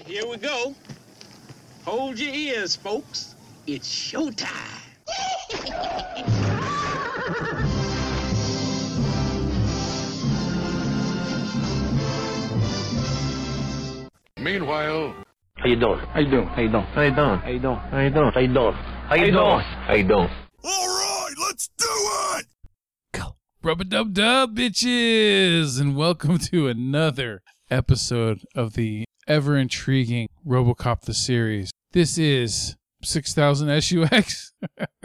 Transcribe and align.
right, 0.00 0.08
here 0.08 0.26
we 0.26 0.36
go. 0.36 0.74
Hold 1.84 2.18
your 2.18 2.34
ears, 2.34 2.76
folks. 2.76 3.34
It's 3.66 3.88
showtime. 3.88 4.46
Meanwhile, 14.38 15.14
How 15.56 15.66
you 15.66 15.76
doing? 15.76 15.98
How 15.98 16.20
you 16.20 16.30
doing? 16.30 16.46
How 16.46 16.62
you 16.62 16.70
doing? 16.70 16.86
How 16.86 17.00
you 17.02 17.10
doing? 17.14 17.38
How 17.38 17.50
you 17.50 17.60
doing? 17.60 17.76
How 17.76 18.00
you 18.00 18.10
doing? 18.10 18.32
How 18.32 18.40
you 18.40 18.48
doing? 18.48 18.72
How 18.72 19.14
you 19.14 19.26
you 19.26 19.32
doing? 19.32 19.44
doing? 19.44 19.60
How 19.60 19.94
you 19.94 20.04
doing? 20.04 20.30
All 20.64 20.86
right, 20.88 21.34
let's 21.42 21.68
do 21.76 21.86
it. 22.38 22.46
Go. 23.12 23.36
Rub 23.62 23.80
a 23.80 23.84
dub 23.84 24.14
dub, 24.14 24.56
bitches, 24.56 25.78
and 25.80 25.94
welcome 25.94 26.38
to 26.38 26.68
another 26.68 27.42
episode 27.70 28.40
of 28.54 28.72
the 28.74 29.04
ever 29.30 29.56
intriguing 29.56 30.28
Robocop 30.44 31.02
the 31.02 31.14
series. 31.14 31.70
This 31.92 32.18
is 32.18 32.76
6000 33.04 33.80
SUX. 33.80 34.52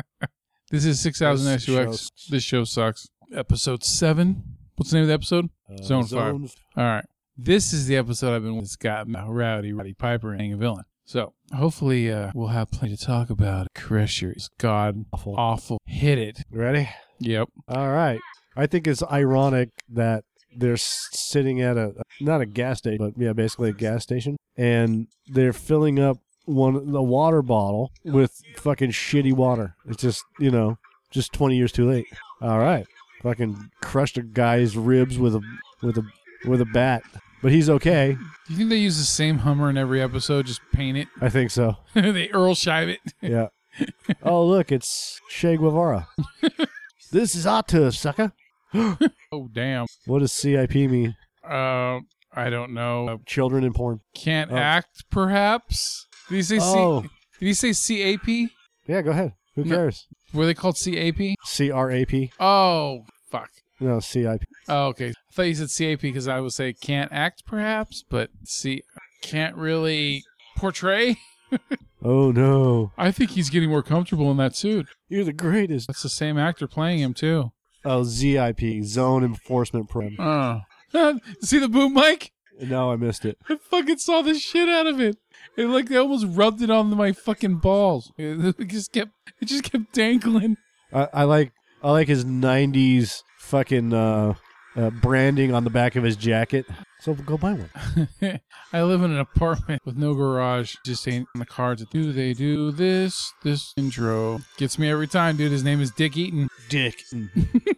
this 0.71 0.83
is 0.83 0.99
6000 0.99 1.59
SUX. 1.59 2.09
This 2.29 2.43
show 2.43 2.63
sucks. 2.63 3.07
Episode 3.33 3.83
7. 3.83 4.43
What's 4.77 4.89
the 4.89 4.97
name 4.97 5.03
of 5.03 5.07
the 5.09 5.13
episode? 5.13 5.49
Uh, 5.71 5.83
Zone 5.83 6.05
five. 6.05 6.55
All 6.75 6.83
right. 6.83 7.05
This 7.37 7.71
is 7.71 7.85
the 7.85 7.97
episode 7.97 8.35
I've 8.35 8.41
been 8.41 8.57
with 8.57 8.67
Scott 8.67 9.07
Rowdy, 9.07 9.73
Roddy 9.73 9.93
Piper, 9.93 10.33
and 10.33 10.53
a 10.53 10.57
villain. 10.57 10.85
So 11.05 11.33
hopefully 11.55 12.11
uh, 12.11 12.31
we'll 12.33 12.47
have 12.47 12.71
plenty 12.71 12.95
to 12.97 13.05
talk 13.05 13.29
about. 13.29 13.67
Your 13.89 14.33
god 14.57 15.05
Awful. 15.13 15.35
awful. 15.37 15.77
Hit 15.85 16.17
it. 16.17 16.39
Ready? 16.51 16.89
Yep. 17.19 17.49
All 17.67 17.91
right. 17.91 18.19
I 18.57 18.65
think 18.65 18.87
it's 18.87 19.03
ironic 19.03 19.69
that 19.89 20.23
they're 20.55 20.77
sitting 20.77 21.61
at 21.61 21.77
a 21.77 21.93
not 22.21 22.41
a 22.41 22.45
gas 22.45 22.79
station, 22.79 22.97
but 22.99 23.21
yeah, 23.21 23.33
basically 23.33 23.69
a 23.69 23.73
gas 23.73 24.03
station, 24.03 24.37
and 24.57 25.07
they're 25.27 25.53
filling 25.53 25.99
up 25.99 26.17
one 26.45 26.91
the 26.91 27.01
water 27.01 27.41
bottle 27.41 27.91
with 28.03 28.41
fucking 28.57 28.91
shitty 28.91 29.33
water. 29.33 29.75
It's 29.87 30.01
just 30.01 30.23
you 30.39 30.51
know 30.51 30.77
just 31.11 31.33
twenty 31.33 31.57
years 31.57 31.71
too 31.71 31.89
late. 31.89 32.07
All 32.41 32.59
right, 32.59 32.85
fucking 33.21 33.71
crushed 33.81 34.17
a 34.17 34.21
guy's 34.23 34.77
ribs 34.77 35.17
with 35.17 35.35
a 35.35 35.41
with 35.81 35.97
a 35.97 36.03
with 36.45 36.61
a 36.61 36.65
bat, 36.65 37.03
but 37.41 37.51
he's 37.51 37.69
okay. 37.69 38.17
Do 38.47 38.53
you 38.53 38.57
think 38.57 38.69
they 38.69 38.77
use 38.77 38.97
the 38.97 39.03
same 39.03 39.39
Hummer 39.39 39.69
in 39.69 39.77
every 39.77 40.01
episode? 40.01 40.45
Just 40.45 40.61
paint 40.71 40.97
it. 40.97 41.07
I 41.19 41.29
think 41.29 41.49
so. 41.51 41.77
they 41.95 42.29
Earl 42.29 42.53
Scheib 42.55 42.89
it. 42.89 42.99
Yeah. 43.21 43.47
oh 44.23 44.45
look, 44.45 44.71
it's 44.71 45.19
Che 45.29 45.57
Guevara. 45.57 46.07
this 47.11 47.35
is 47.35 47.45
our 47.45 47.63
turf, 47.63 47.95
sucker. 47.95 48.31
Oh 49.31 49.49
damn. 49.51 49.85
What 50.05 50.19
does 50.19 50.31
CIP 50.31 50.75
mean? 50.75 51.15
Uh, 51.43 51.99
I 52.33 52.49
don't 52.49 52.73
know. 52.73 53.07
Uh, 53.09 53.17
Children 53.25 53.63
in 53.63 53.73
porn. 53.73 54.01
can't 54.13 54.51
Oh. 54.51 54.57
act, 54.57 55.05
perhaps. 55.09 56.05
Did 56.29 56.35
he 56.35 56.41
say 56.43 56.59
Oh. 56.61 57.01
Did 57.39 57.45
he 57.47 57.53
say 57.53 57.73
CAP? 57.73 58.49
Yeah, 58.87 59.01
go 59.01 59.11
ahead. 59.11 59.33
Who 59.55 59.63
No. 59.65 59.75
cares? 59.75 60.07
Were 60.33 60.45
they 60.45 60.53
called 60.53 60.77
CAP? 60.77 61.35
C 61.45 61.71
R 61.71 61.91
A 61.91 62.05
P. 62.05 62.31
Oh 62.39 63.05
fuck. 63.29 63.49
No, 63.79 63.99
C 63.99 64.25
I 64.27 64.37
P. 64.37 64.45
Oh 64.69 64.87
okay. 64.87 65.09
I 65.09 65.13
thought 65.33 65.43
you 65.43 65.55
said 65.55 65.69
CAP 65.69 66.01
because 66.01 66.27
I 66.27 66.39
would 66.39 66.53
say 66.53 66.73
can't 66.73 67.11
act, 67.11 67.43
perhaps, 67.45 68.03
but 68.09 68.29
C 68.43 68.83
can't 69.21 69.55
really 69.55 70.23
portray. 70.57 71.17
Oh 72.07 72.29
no. 72.31 72.91
I 72.99 73.11
think 73.11 73.31
he's 73.31 73.49
getting 73.49 73.69
more 73.69 73.81
comfortable 73.81 74.29
in 74.29 74.37
that 74.37 74.55
suit. 74.55 74.85
You're 75.09 75.23
the 75.23 75.33
greatest. 75.33 75.87
That's 75.87 76.03
the 76.03 76.09
same 76.09 76.37
actor 76.37 76.67
playing 76.67 76.99
him 76.99 77.15
too. 77.15 77.51
Oh, 77.85 78.03
ZIP, 78.03 78.83
Zone 78.83 79.23
Enforcement 79.23 79.87
Program. 79.89 80.15
Oh. 80.19 81.19
See 81.41 81.59
the 81.59 81.69
boom 81.69 81.93
mic? 81.93 82.31
No, 82.59 82.91
I 82.91 82.95
missed 82.95 83.25
it. 83.25 83.37
I 83.49 83.57
fucking 83.57 83.99
saw 83.99 84.21
the 84.21 84.33
shit 84.33 84.67
out 84.67 84.87
of 84.87 84.99
it. 84.99 85.17
It 85.55 85.67
like 85.67 85.89
they 85.89 85.97
almost 85.97 86.25
rubbed 86.29 86.61
it 86.61 86.71
on 86.71 86.89
my 86.95 87.11
fucking 87.11 87.57
balls. 87.57 88.11
It 88.17 88.67
just 88.67 88.91
kept 88.91 89.11
it 89.41 89.45
just 89.45 89.65
kept 89.65 89.93
dangling. 89.93 90.57
I, 90.91 91.07
I 91.13 91.23
like 91.23 91.51
I 91.83 91.91
like 91.91 92.07
his 92.07 92.25
'90s 92.25 93.21
fucking 93.39 93.93
uh, 93.93 94.35
uh, 94.75 94.89
branding 94.89 95.53
on 95.53 95.63
the 95.63 95.69
back 95.69 95.95
of 95.95 96.03
his 96.03 96.15
jacket. 96.15 96.65
So 96.99 97.13
go 97.13 97.37
buy 97.37 97.53
one. 97.53 98.09
I 98.73 98.81
live 98.81 99.03
in 99.03 99.11
an 99.11 99.19
apartment 99.19 99.81
with 99.85 99.95
no 99.95 100.13
garage. 100.13 100.75
Just 100.85 101.07
ain't 101.07 101.27
on 101.35 101.39
the 101.39 101.45
cards. 101.45 101.85
Do 101.91 102.11
they 102.11 102.33
do 102.33 102.71
this? 102.71 103.31
This 103.43 103.73
intro 103.77 104.39
gets 104.57 104.79
me 104.79 104.89
every 104.89 105.07
time, 105.07 105.37
dude. 105.37 105.51
His 105.51 105.63
name 105.63 105.81
is 105.81 105.91
Dick 105.91 106.17
Eaton. 106.17 106.49
Dick. 106.69 107.03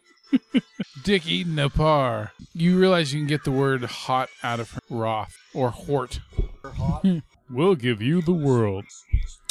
Dick 1.03 1.27
Eaton 1.27 1.59
a 1.59 1.69
par. 1.69 2.31
You 2.53 2.79
realize 2.79 3.13
you 3.13 3.19
can 3.19 3.27
get 3.27 3.43
the 3.43 3.51
word 3.51 3.83
hot 3.83 4.29
out 4.43 4.59
of 4.59 4.79
Roth 4.89 5.35
or 5.53 5.71
Hort. 5.71 6.19
we'll 7.49 7.75
give 7.75 8.01
you 8.01 8.21
the 8.21 8.33
world. 8.33 8.85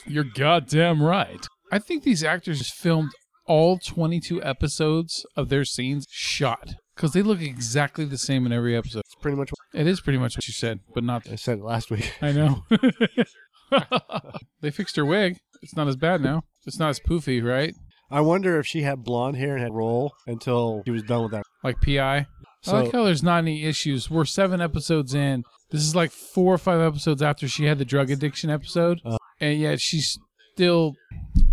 You're 0.07 0.25
goddamn 0.25 1.03
right. 1.03 1.47
I 1.73 1.79
think 1.79 2.03
these 2.03 2.23
actors 2.23 2.71
filmed 2.71 3.11
all 3.47 3.79
22 3.79 4.43
episodes 4.43 5.25
of 5.37 5.49
their 5.49 5.65
scenes 5.65 6.07
shot 6.11 6.75
because 6.97 7.13
they 7.13 7.23
look 7.23 7.41
exactly 7.41 8.05
the 8.05 8.19
same 8.19 8.47
in 8.47 8.53
every 8.53 8.75
episode. 8.77 9.01
It's 9.01 9.15
pretty 9.15 9.37
much 9.37 9.51
what 9.51 9.81
It 9.81 9.87
is 9.87 10.01
pretty 10.01 10.19
much 10.19 10.37
what 10.37 10.47
you 10.49 10.53
said, 10.55 10.81
but 10.95 11.05
not. 11.05 11.29
I 11.31 11.37
said 11.37 11.59
it 11.59 11.65
last 11.65 11.91
week. 11.91 12.13
I 12.23 12.33
know. 12.33 12.65
they 14.61 14.71
fixed 14.71 14.97
her 14.97 15.05
wig. 15.05 15.39
It's 15.63 15.77
not 15.77 15.89
as 15.89 15.97
bad 15.97 16.21
now. 16.21 16.43
It's 16.67 16.79
not 16.79 16.91
as 16.91 17.01
poofy, 17.01 17.45
right? 17.45 17.75
I 18.11 18.21
wonder 18.21 18.59
if 18.59 18.67
she 18.67 18.83
had 18.83 19.03
blonde 19.03 19.37
hair 19.37 19.55
and 19.55 19.63
had 19.63 19.73
roll 19.75 20.13
until 20.27 20.83
she 20.85 20.91
was 20.93 21.03
done 21.03 21.23
with 21.25 21.33
that. 21.33 21.43
Like 21.65 21.81
PI. 21.81 22.27
So 22.63 22.77
I 22.77 22.83
like 22.83 22.93
how 22.93 23.05
there's 23.05 23.23
not 23.23 23.39
any 23.39 23.65
issues. 23.65 24.11
We're 24.11 24.25
seven 24.25 24.61
episodes 24.61 25.15
in. 25.15 25.43
This 25.71 25.83
is 25.83 25.97
like 25.97 26.13
four 26.13 26.55
or 26.55 26.59
five 26.59 26.81
episodes 26.81 27.23
after 27.23 27.49
she 27.49 27.65
had 27.65 27.79
the 27.79 27.85
drug 27.85 28.11
addiction 28.11 28.51
episode, 28.51 29.01
Uh. 29.05 29.19
and 29.41 29.59
yet 29.61 29.81
she's 29.81 30.19
still. 30.55 30.95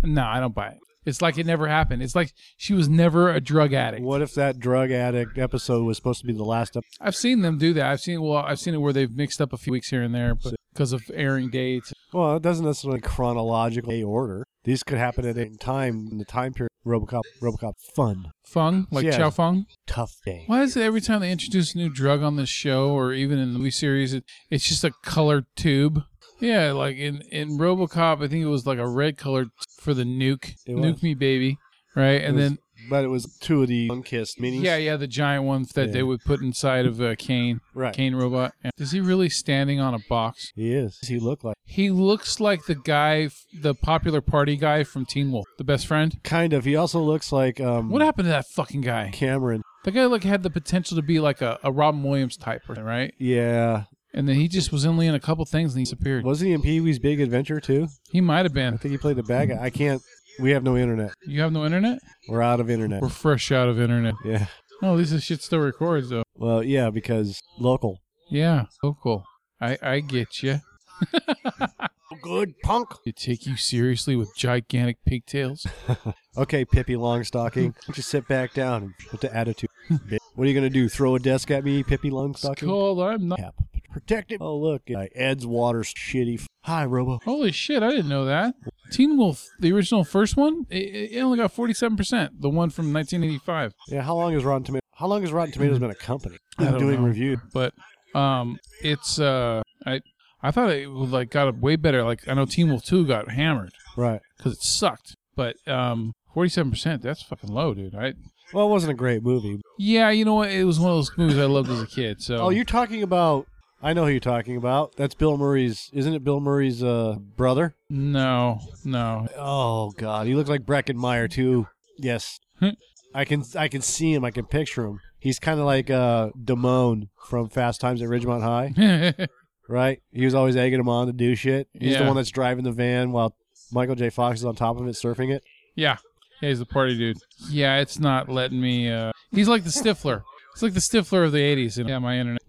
No, 0.02 0.22
I 0.24 0.38
don't 0.40 0.54
buy 0.54 0.68
it. 0.68 0.78
It's 1.04 1.20
like 1.22 1.38
it 1.38 1.46
never 1.46 1.68
happened. 1.68 2.02
It's 2.02 2.14
like 2.14 2.32
she 2.56 2.74
was 2.74 2.88
never 2.88 3.30
a 3.30 3.40
drug 3.40 3.72
addict. 3.72 4.02
what 4.04 4.22
if 4.22 4.34
that 4.34 4.58
drug 4.58 4.90
addict 4.90 5.38
episode 5.38 5.84
was 5.84 5.96
supposed 5.96 6.20
to 6.20 6.26
be 6.26 6.32
the 6.32 6.44
last 6.44 6.76
episode? 6.76 6.90
I've 7.00 7.16
seen 7.16 7.42
them 7.42 7.58
do 7.58 7.72
that. 7.74 7.86
I've 7.86 8.00
seen 8.00 8.20
well, 8.22 8.38
I've 8.38 8.58
seen 8.60 8.74
it 8.74 8.78
where 8.78 8.92
they've 8.92 9.14
mixed 9.14 9.40
up 9.40 9.52
a 9.52 9.56
few 9.56 9.72
weeks 9.72 9.88
here 9.90 10.02
and 10.02 10.14
there, 10.14 10.34
but 10.34 10.54
because 10.72 10.92
of 10.92 11.02
airing 11.14 11.50
dates. 11.50 11.92
Well, 12.12 12.36
it 12.36 12.42
doesn't 12.42 12.64
necessarily 12.64 13.00
chronological 13.00 14.04
order. 14.04 14.44
These 14.64 14.82
could 14.82 14.98
happen 14.98 15.26
at 15.26 15.36
any 15.36 15.56
time 15.56 16.08
in 16.10 16.18
the 16.18 16.24
time 16.24 16.52
period. 16.52 16.70
RoboCop, 16.86 17.22
RoboCop, 17.40 17.72
fun, 17.94 18.30
Fung, 18.44 18.86
like 18.90 19.04
Yeah. 19.06 19.16
Chow 19.16 19.30
Fung. 19.30 19.64
tough 19.86 20.12
day. 20.26 20.44
Why 20.46 20.62
is 20.62 20.76
it 20.76 20.82
every 20.82 21.00
time 21.00 21.20
they 21.20 21.32
introduce 21.32 21.74
a 21.74 21.78
new 21.78 21.88
drug 21.88 22.22
on 22.22 22.36
this 22.36 22.50
show 22.50 22.90
or 22.90 23.14
even 23.14 23.38
in 23.38 23.52
the 23.54 23.58
movie 23.58 23.70
series, 23.70 24.12
it, 24.12 24.24
it's 24.50 24.68
just 24.68 24.84
a 24.84 24.92
colored 25.02 25.46
tube? 25.56 26.02
Yeah, 26.44 26.72
like 26.72 26.96
in, 26.96 27.22
in 27.32 27.58
Robocop, 27.58 28.16
I 28.22 28.28
think 28.28 28.44
it 28.44 28.48
was 28.48 28.66
like 28.66 28.78
a 28.78 28.88
red 28.88 29.16
color 29.18 29.46
for 29.80 29.94
the 29.94 30.04
nuke, 30.04 30.54
It 30.66 30.72
nuke 30.76 30.94
was. 30.94 31.02
me 31.02 31.14
baby, 31.14 31.58
right? 31.96 32.22
And 32.22 32.36
was- 32.36 32.44
then 32.50 32.58
but 32.90 33.02
it 33.02 33.08
was 33.08 33.38
two 33.40 33.62
of 33.62 33.68
the 33.68 33.88
Unkissed 33.88 34.38
minis. 34.38 34.62
yeah, 34.62 34.76
yeah, 34.76 34.96
the 34.96 35.06
giant 35.06 35.44
ones 35.44 35.70
that 35.70 35.92
they 35.92 36.02
would 36.02 36.20
put 36.22 36.42
inside 36.42 36.84
of 36.84 37.00
uh, 37.00 37.14
Kane, 37.16 37.60
right. 37.72 37.94
Kane 37.94 38.14
robot. 38.14 38.52
Yeah. 38.62 38.72
Is 38.78 38.90
he 38.90 39.00
really 39.00 39.30
standing 39.30 39.80
on 39.80 39.94
a 39.94 40.00
box? 40.10 40.52
He 40.54 40.74
is. 40.74 40.98
Does 40.98 41.08
he 41.08 41.18
looked 41.18 41.44
like 41.44 41.56
He 41.64 41.88
looks 41.88 42.40
like 42.40 42.66
the 42.66 42.74
guy, 42.74 43.22
f- 43.22 43.44
the 43.58 43.74
popular 43.74 44.20
party 44.20 44.56
guy 44.56 44.84
from 44.84 45.06
Teen 45.06 45.32
Wolf, 45.32 45.46
the 45.56 45.64
best 45.64 45.86
friend. 45.86 46.18
kind 46.24 46.52
of. 46.52 46.66
He 46.66 46.76
also 46.76 47.00
looks 47.00 47.32
like 47.32 47.58
um. 47.58 47.88
What 47.88 48.02
happened 48.02 48.26
to 48.26 48.30
that 48.32 48.48
fucking 48.48 48.82
guy? 48.82 49.08
Cameron. 49.14 49.62
The 49.84 49.90
guy 49.92 50.04
like 50.04 50.24
had 50.24 50.42
the 50.42 50.50
potential 50.50 50.96
to 50.96 51.02
be 51.02 51.20
like 51.20 51.40
a, 51.40 51.58
a 51.62 51.72
Robin 51.72 52.02
Williams 52.02 52.36
type, 52.36 52.64
person, 52.64 52.84
right? 52.84 53.14
Yeah. 53.18 53.84
And 54.16 54.28
then 54.28 54.36
he 54.36 54.46
just 54.46 54.70
was 54.70 54.86
only 54.86 55.06
in 55.08 55.14
a 55.14 55.20
couple 55.20 55.44
things 55.44 55.72
and 55.74 55.80
he 55.80 55.84
disappeared. 55.84 56.24
Wasn't 56.24 56.46
he 56.46 56.54
in 56.54 56.62
Pee 56.62 56.80
Wee's 56.80 57.00
Big 57.00 57.20
Adventure 57.20 57.60
too? 57.60 57.88
He 58.10 58.20
might 58.20 58.44
have 58.44 58.54
been. 58.54 58.74
I 58.74 58.76
think 58.76 58.92
he 58.92 58.98
played 58.98 59.16
the 59.16 59.24
bad 59.24 59.48
guy. 59.48 59.58
I 59.60 59.70
can't. 59.70 60.00
We 60.38 60.52
have 60.52 60.62
no 60.62 60.76
internet. 60.76 61.12
You 61.26 61.40
have 61.42 61.52
no 61.52 61.64
internet? 61.64 61.98
We're 62.28 62.42
out 62.42 62.60
of 62.60 62.70
internet. 62.70 63.02
We're 63.02 63.08
fresh 63.08 63.50
out 63.50 63.68
of 63.68 63.80
internet. 63.80 64.14
Yeah. 64.24 64.46
Oh, 64.82 64.92
at 64.92 64.98
least 64.98 65.10
this 65.12 65.24
shit 65.24 65.42
still 65.42 65.58
records 65.60 66.10
though. 66.10 66.22
Well, 66.36 66.62
yeah, 66.62 66.90
because 66.90 67.40
local. 67.58 68.00
Yeah. 68.30 68.66
local. 68.82 69.24
I 69.60 69.78
I 69.82 70.00
get 70.00 70.42
you. 70.42 70.60
Good 72.22 72.54
punk. 72.62 72.90
You 73.04 73.12
take 73.12 73.46
you 73.46 73.56
seriously 73.56 74.16
with 74.16 74.34
gigantic 74.36 74.98
pigtails. 75.04 75.66
Okay, 76.36 76.64
Pippi 76.64 76.94
Longstocking. 76.94 77.74
Why 77.86 77.94
sit 77.94 78.26
back 78.26 78.54
down 78.54 78.82
and 78.82 78.92
put 79.08 79.20
the 79.20 79.32
attitude? 79.32 79.70
what 80.34 80.44
are 80.44 80.46
you 80.50 80.54
gonna 80.54 80.68
do? 80.68 80.88
Throw 80.88 81.14
a 81.14 81.20
desk 81.20 81.48
at 81.52 81.62
me, 81.62 81.84
Pippi 81.84 82.08
It's 82.08 82.14
Longstocking? 82.16 82.66
called 82.66 83.00
I'm 83.00 83.28
not. 83.28 83.38
Cap. 83.38 83.54
Protect 83.94 84.32
it. 84.32 84.38
Oh 84.40 84.56
look, 84.58 84.82
uh, 84.94 85.04
Ed's 85.14 85.46
water's 85.46 85.94
shitty. 85.94 86.44
Hi, 86.64 86.84
Robo. 86.84 87.20
Holy 87.24 87.52
shit! 87.52 87.80
I 87.82 87.90
didn't 87.90 88.08
know 88.08 88.24
that. 88.24 88.54
Teen 88.90 89.16
Wolf, 89.16 89.46
the 89.60 89.72
original 89.72 90.02
first 90.02 90.36
one, 90.36 90.66
it, 90.68 91.12
it 91.12 91.20
only 91.20 91.38
got 91.38 91.52
forty-seven 91.52 91.96
percent. 91.96 92.40
The 92.40 92.48
one 92.50 92.70
from 92.70 92.92
1985. 92.92 93.72
Yeah, 93.88 94.02
how 94.02 94.16
long 94.16 94.32
has 94.34 94.44
Rotten 94.44 94.64
Tomato? 94.64 94.84
How 94.96 95.06
long 95.06 95.20
has 95.22 95.32
Rotten 95.32 95.52
Tomatoes 95.52 95.78
been 95.78 95.90
a 95.90 95.94
company? 95.94 96.38
I 96.58 96.64
don't 96.64 96.80
doing 96.80 97.00
know. 97.02 97.06
review. 97.06 97.40
but 97.52 97.72
um, 98.16 98.58
it's 98.82 99.20
uh, 99.20 99.62
I 99.86 100.00
I 100.42 100.50
thought 100.50 100.70
it 100.70 100.90
was 100.90 101.10
like 101.10 101.30
got 101.30 101.46
a 101.48 101.52
way 101.52 101.76
better. 101.76 102.02
Like 102.02 102.26
I 102.26 102.34
know 102.34 102.46
Teen 102.46 102.68
Wolf 102.70 102.84
Two 102.84 103.06
got 103.06 103.30
hammered 103.30 103.70
Right. 103.96 104.20
because 104.36 104.54
it 104.54 104.62
sucked, 104.62 105.14
but 105.36 105.54
um, 105.68 106.12
forty-seven 106.34 106.72
percent 106.72 107.00
that's 107.02 107.22
fucking 107.22 107.50
low, 107.52 107.74
dude. 107.74 107.94
I 107.94 108.14
Well, 108.52 108.66
it 108.66 108.70
wasn't 108.70 108.90
a 108.92 108.96
great 108.96 109.22
movie. 109.22 109.60
yeah, 109.78 110.10
you 110.10 110.24
know 110.24 110.34
what? 110.34 110.50
It 110.50 110.64
was 110.64 110.80
one 110.80 110.90
of 110.90 110.96
those 110.96 111.12
movies 111.16 111.38
I 111.38 111.44
loved 111.44 111.70
as 111.70 111.80
a 111.80 111.86
kid. 111.86 112.20
So 112.22 112.36
Oh, 112.38 112.48
you're 112.50 112.64
talking 112.64 113.02
about 113.04 113.46
I 113.84 113.92
know 113.92 114.04
who 114.04 114.10
you're 114.10 114.20
talking 114.20 114.56
about. 114.56 114.96
That's 114.96 115.14
Bill 115.14 115.36
Murray's. 115.36 115.90
Isn't 115.92 116.14
it 116.14 116.24
Bill 116.24 116.40
Murray's 116.40 116.82
uh, 116.82 117.16
brother? 117.36 117.74
No, 117.90 118.60
no. 118.84 119.28
Oh 119.36 119.90
God, 119.92 120.26
he 120.26 120.34
looks 120.34 120.48
like 120.50 120.62
Breckin 120.64 120.96
Meyer 120.96 121.28
too. 121.28 121.68
Yes, 121.98 122.40
Hmm. 122.60 122.70
I 123.14 123.24
can 123.24 123.44
I 123.56 123.68
can 123.68 123.82
see 123.82 124.12
him. 124.14 124.24
I 124.24 124.30
can 124.30 124.46
picture 124.46 124.84
him. 124.86 125.00
He's 125.18 125.38
kind 125.38 125.60
of 125.60 125.66
like 125.66 125.90
uh, 125.90 126.30
Damone 126.30 127.08
from 127.28 127.48
Fast 127.48 127.80
Times 127.80 128.00
at 128.02 128.08
Ridgemont 128.08 128.42
High, 128.42 129.26
right? 129.68 130.00
He 130.12 130.24
was 130.24 130.34
always 130.34 130.56
egging 130.56 130.80
him 130.80 130.88
on 130.88 131.06
to 131.06 131.12
do 131.12 131.34
shit. 131.34 131.68
He's 131.72 131.96
the 131.98 132.04
one 132.04 132.16
that's 132.16 132.30
driving 132.30 132.64
the 132.64 132.72
van 132.72 133.12
while 133.12 133.36
Michael 133.72 133.94
J. 133.94 134.10
Fox 134.10 134.40
is 134.40 134.44
on 134.44 134.54
top 134.56 134.78
of 134.80 134.86
it 134.88 134.92
surfing 134.96 135.30
it. 135.34 135.42
yeah. 135.74 135.96
Yeah, 136.42 136.48
he's 136.48 136.58
the 136.58 136.66
party 136.66 136.98
dude. 136.98 137.16
Yeah, 137.48 137.78
it's 137.78 137.98
not 138.00 138.28
letting 138.28 138.60
me. 138.60 138.90
Uh, 138.90 139.12
he's 139.30 139.46
like 139.48 139.62
the 139.62 139.70
Stifler. 139.70 140.24
He's 140.54 140.62
like 140.62 140.74
the 140.74 140.80
Stifler 140.80 141.24
of 141.24 141.32
the 141.32 141.38
'80s. 141.38 141.78
And 141.78 141.88
yeah, 141.88 141.98
my 141.98 142.18
internet. 142.18 142.40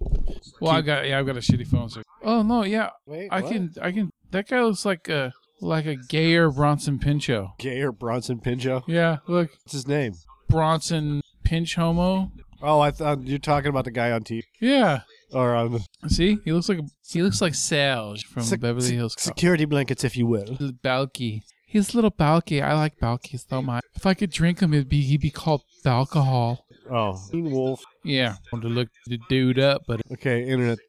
Well, 0.61 0.71
I 0.71 0.81
got 0.81 1.07
yeah, 1.07 1.19
I've 1.19 1.25
got 1.25 1.37
a 1.37 1.41
shitty 1.41 1.67
phone. 1.67 1.89
So. 1.89 2.01
Oh 2.23 2.41
no, 2.41 2.63
yeah, 2.63 2.89
Wait, 3.05 3.29
I 3.31 3.41
can 3.41 3.73
I 3.81 3.91
can. 3.91 4.11
That 4.31 4.47
guy 4.47 4.61
looks 4.63 4.85
like 4.85 5.09
a 5.09 5.33
like 5.61 5.85
a 5.85 5.95
gayer 5.95 6.49
Bronson 6.51 6.99
Pinchot. 6.99 7.57
Gay 7.59 7.81
or 7.81 7.91
Bronson 7.91 8.39
Pinchot? 8.39 8.83
Yeah, 8.87 9.17
look, 9.27 9.49
What's 9.63 9.73
his 9.73 9.87
name? 9.87 10.13
Bronson 10.49 11.21
Pinch 11.43 11.75
Homo. 11.75 12.31
Oh, 12.61 12.79
I 12.79 12.91
thought 12.91 13.25
you're 13.27 13.37
talking 13.39 13.69
about 13.69 13.85
the 13.85 13.91
guy 13.91 14.11
on 14.11 14.23
TV 14.23 14.41
Yeah. 14.61 15.01
or 15.33 15.55
on 15.55 15.79
See, 16.07 16.37
he 16.45 16.51
looks 16.53 16.69
like 16.69 16.79
he 17.09 17.21
looks 17.21 17.41
like 17.41 17.53
Serge 17.55 18.23
from 18.25 18.43
Sec- 18.43 18.59
Beverly 18.61 18.95
Hills 18.95 19.15
Cop. 19.15 19.21
security 19.23 19.65
blankets, 19.65 20.03
if 20.03 20.15
you 20.17 20.25
will. 20.25 20.45
Little 20.45 20.71
Balki. 20.71 21.41
He's 21.67 21.93
little 21.93 22.11
Balki. 22.11 22.63
I 22.63 22.73
like 22.73 22.97
Balki 22.99 23.37
so 23.39 23.61
much. 23.61 23.83
If 23.95 24.05
I 24.05 24.13
could 24.13 24.29
drink 24.31 24.61
him, 24.61 24.73
it'd 24.73 24.87
be 24.89 25.01
he'd 25.01 25.21
be 25.21 25.29
called 25.31 25.63
alcohol. 25.85 26.64
Oh, 26.89 27.19
Teen 27.31 27.51
Wolf. 27.51 27.83
Yeah, 28.03 28.35
want 28.51 28.63
to 28.63 28.69
look 28.69 28.89
the 29.07 29.19
dude 29.29 29.59
up, 29.59 29.83
but 29.87 30.01
Okay, 30.13 30.47
internet. 30.47 30.79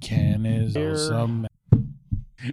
Ken 0.00 0.44
is 0.46 0.74
Here. 0.74 0.92
awesome. 0.94 1.46